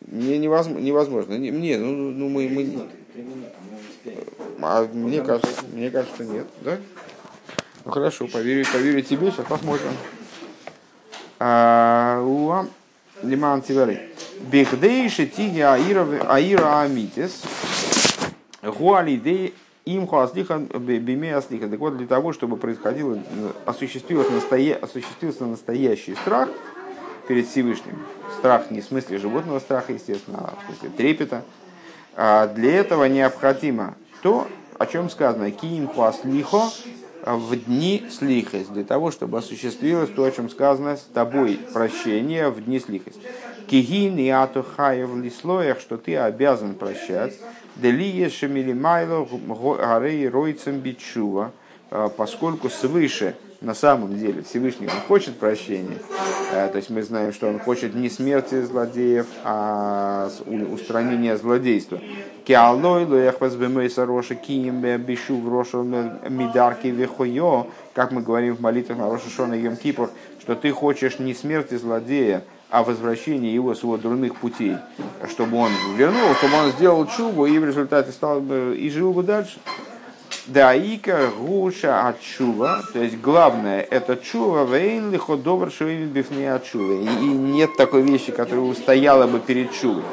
[0.07, 1.33] Не, невозможно, невозможно.
[1.35, 2.87] Не, мне, ну, ну мы, мы,
[4.61, 6.77] а мне кажется, мне кажется, нет, да?
[7.83, 9.91] Ну хорошо, поверю, поверю тебе, сейчас посмотрим.
[11.39, 12.65] А,
[13.21, 14.09] Лиман Тивери.
[14.51, 17.43] Бихдейши тиги аира амитис.
[18.61, 19.53] Гуалидей
[19.85, 21.67] им хуаслиха биме аслиха.
[21.67, 23.19] Так вот, для того, чтобы происходило,
[23.65, 26.49] осуществился, настоя, осуществился настоящий страх
[27.27, 27.97] перед Всевышним,
[28.37, 31.43] страх не в смысле животного страха, естественно, а в смысле трепета,
[32.15, 34.47] а для этого необходимо то,
[34.77, 36.69] о чем сказано, киим хуаслихо
[37.25, 42.63] в дни слихость, для того, чтобы осуществилось то, о чем сказано, с тобой прощение в
[42.63, 43.19] дни слихость.
[43.67, 47.33] Кигин и атухаев лислоях, что ты обязан прощать,
[47.75, 49.27] делие шемилимайло
[49.77, 51.51] гарей ройцем бичува,
[51.89, 53.35] а, поскольку свыше
[53.65, 55.97] на самом деле Всевышний он хочет прощения,
[56.53, 60.29] а, то есть мы знаем, что он хочет не смерти злодеев, а
[60.71, 61.99] устранения злодейства.
[62.45, 62.75] Как
[68.11, 69.77] мы говорим в молитвах на Роша Шона Йом
[70.39, 74.77] что ты хочешь не смерти злодея, а возвращение его с его дурных путей,
[75.27, 79.23] чтобы он вернул, чтобы он сделал чубу и в результате стал бы и жил бы
[79.23, 79.57] дальше.
[80.47, 86.53] Да, ика гуша от чува, то есть главное это чува, вейн лихо добр шуин бифне
[86.53, 87.01] от чува.
[87.01, 90.03] И нет такой вещи, которая устояла бы перед чувой.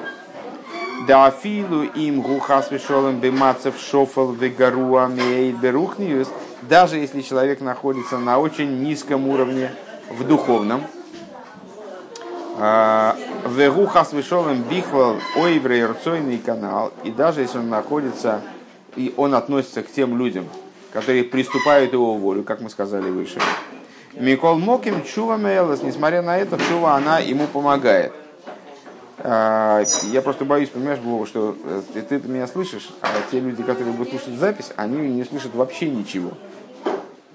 [1.06, 6.28] Да афилу им гухас вишолем бимацев шофал вегаруа мейд берухниус,
[6.62, 9.70] даже если человек находится на очень низком уровне
[10.08, 10.82] в духовном,
[12.58, 13.16] а,
[13.46, 18.40] Вегухас вишолем бихвал ойврей рцойный канал, и даже если он находится
[18.96, 20.46] и он относится к тем людям,
[20.92, 23.40] которые приступают его волю, как мы сказали выше.
[24.14, 28.12] Микол Моким Чува Мелос, несмотря на это, Чува, она ему помогает.
[29.24, 33.62] А, я просто боюсь, понимаешь, Вова, что э, ты, ты меня слышишь, а те люди,
[33.62, 36.32] которые будут слушать запись, они не слышат вообще ничего.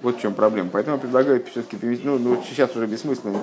[0.02, 0.68] Вот в чем проблема.
[0.70, 3.40] Поэтому я предлагаю все-таки перевести, ну, ну сейчас уже бессмысленно.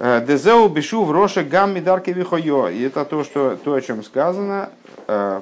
[0.00, 2.68] Э, Дезеу бишу в роше гамми дарки вихойо.
[2.68, 4.70] И это то, что, то, о чем сказано,
[5.12, 5.40] Э,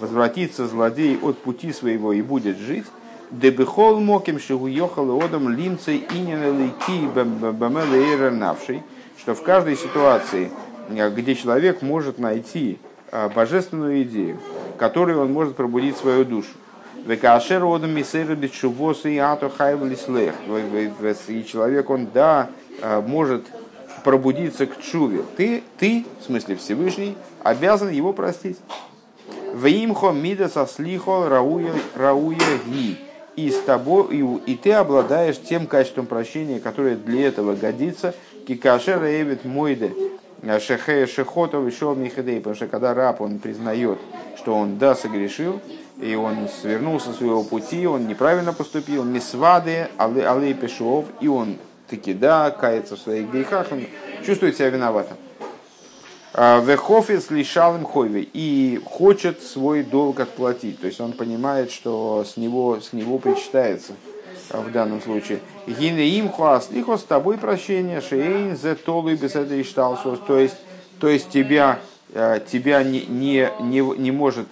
[0.00, 2.84] возвратится злодей от пути своего и будет жить,
[3.32, 7.10] Дебихол моким шигуехал одам лимцей иненелики
[8.30, 8.84] навший,
[9.18, 10.52] что в каждой ситуации,
[10.90, 12.78] э, где человек может найти
[13.34, 14.38] божественную идею,
[14.78, 16.50] которой он может пробудить свою душу.
[17.04, 20.34] Векашер одам мисера битшувоса и ато хайвлислех.
[21.28, 22.48] И человек, он, да,
[23.06, 23.44] может
[24.04, 25.22] пробудиться к чуве.
[25.36, 28.58] Ты, ты, в смысле Всевышний, обязан его простить.
[29.54, 32.98] Ваимхо мида сослихо рауя, рауя ги.
[33.36, 38.14] И, с тобой, и, и ты обладаешь тем качеством прощения, которое для этого годится.
[38.46, 39.92] Кикашер эвит мойде
[40.60, 42.38] шехе шехотов еще михадей.
[42.38, 43.98] Потому что когда раб, он признает,
[44.36, 45.60] что он да, согрешил,
[46.00, 51.56] и он свернулся с своего пути, он неправильно поступил, мисвады, алы, алы пешов, и он
[51.88, 53.84] таки да, кается в своих грехах, он
[54.24, 55.16] чувствует себя виноватым.
[56.34, 60.80] А, Вехофис лишалым хойвей и хочет свой долг отплатить.
[60.80, 63.94] То есть он понимает, что с него, с него причитается
[64.50, 65.40] а, в данном случае.
[65.66, 66.30] Гине им
[66.70, 70.56] лихо с тобой прощение, шейн зе толуй без этой То есть,
[71.00, 71.80] то есть тебя,
[72.46, 74.46] тебя не, не, не, не может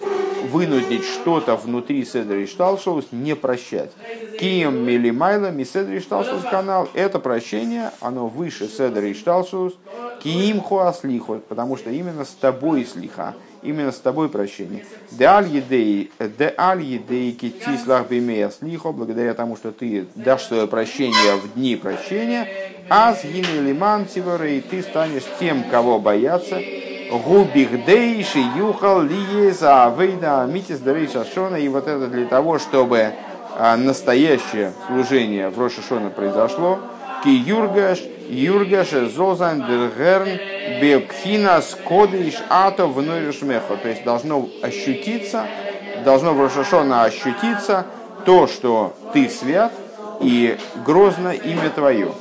[0.47, 3.91] вынудить что-то внутри Седри Шталшоус не прощать.
[4.39, 9.73] Кием Милимайла, Миседри Шталшоус канал, это прощение, оно выше Седри Шталшоус,
[10.23, 14.85] Киим Хуаслихо, потому что именно с тобой слиха, именно с тобой прощение.
[15.11, 21.53] Де аль едей, едей китислах бимея слихо, благодаря тому, что ты дашь свое прощение в
[21.53, 22.47] дни прощения,
[22.89, 26.59] а с лиман и ты станешь тем, кого бояться,
[27.09, 31.55] Губихдейши юхал лиеза авейда митис дарей шашона.
[31.55, 33.13] И вот это для того, чтобы
[33.55, 36.79] а, настоящее служение в Рошашона произошло.
[37.23, 37.99] Ки юргаш,
[38.29, 40.29] юргаш зозан дергерн
[40.81, 45.47] бепхина скодиш ато в То есть должно ощутиться,
[46.03, 47.85] должно в Рошашона ощутиться
[48.25, 49.71] то, что ты свят
[50.21, 52.11] и грозно имя твое.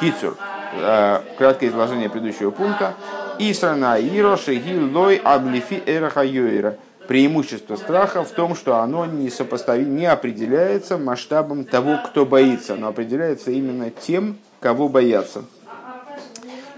[0.00, 0.36] Кицур.
[0.74, 2.94] Э, краткое изложение предыдущего пункта.
[3.38, 6.76] Исрана Иро Шегил Лой Аблифи Эраха Йойра.
[7.08, 12.88] Преимущество страха в том, что оно не сопоставимо, не определяется масштабом того, кто боится, но
[12.88, 15.44] определяется именно тем, кого боятся.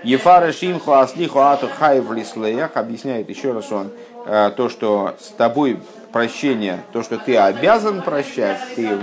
[0.05, 3.91] Ефара Шимху Аслиху Ату Хайв Лислеях объясняет еще раз он
[4.27, 5.81] э, то, что с тобой
[6.13, 8.99] прощение, то, что ты обязан прощать, ты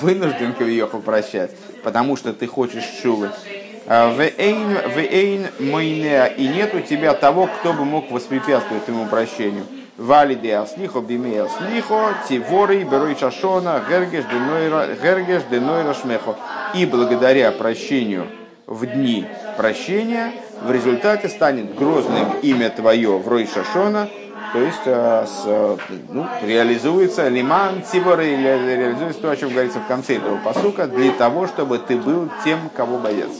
[0.00, 1.52] вынужден Кавиеху прощать,
[1.82, 3.30] потому что ты хочешь шувы.
[3.86, 9.64] А, Вейн мойнеа, и нет у тебя того, кто бы мог воспрепятствовать ему прощению.
[9.96, 14.24] Валиде аслихо бимея аслихо, тиворы берой шашона, гергеш
[15.50, 16.36] денойра шмехо.
[16.74, 18.26] И благодаря прощению
[18.66, 19.26] в дни
[19.56, 24.08] прощения, в результате станет грозным имя твое в Рой Шашона,
[24.52, 25.78] То есть э, с,
[26.08, 31.46] ну, реализуется лиман тиборы, реализуется то, о чем говорится в конце этого посука, для того,
[31.46, 33.30] чтобы ты был тем, кого боец.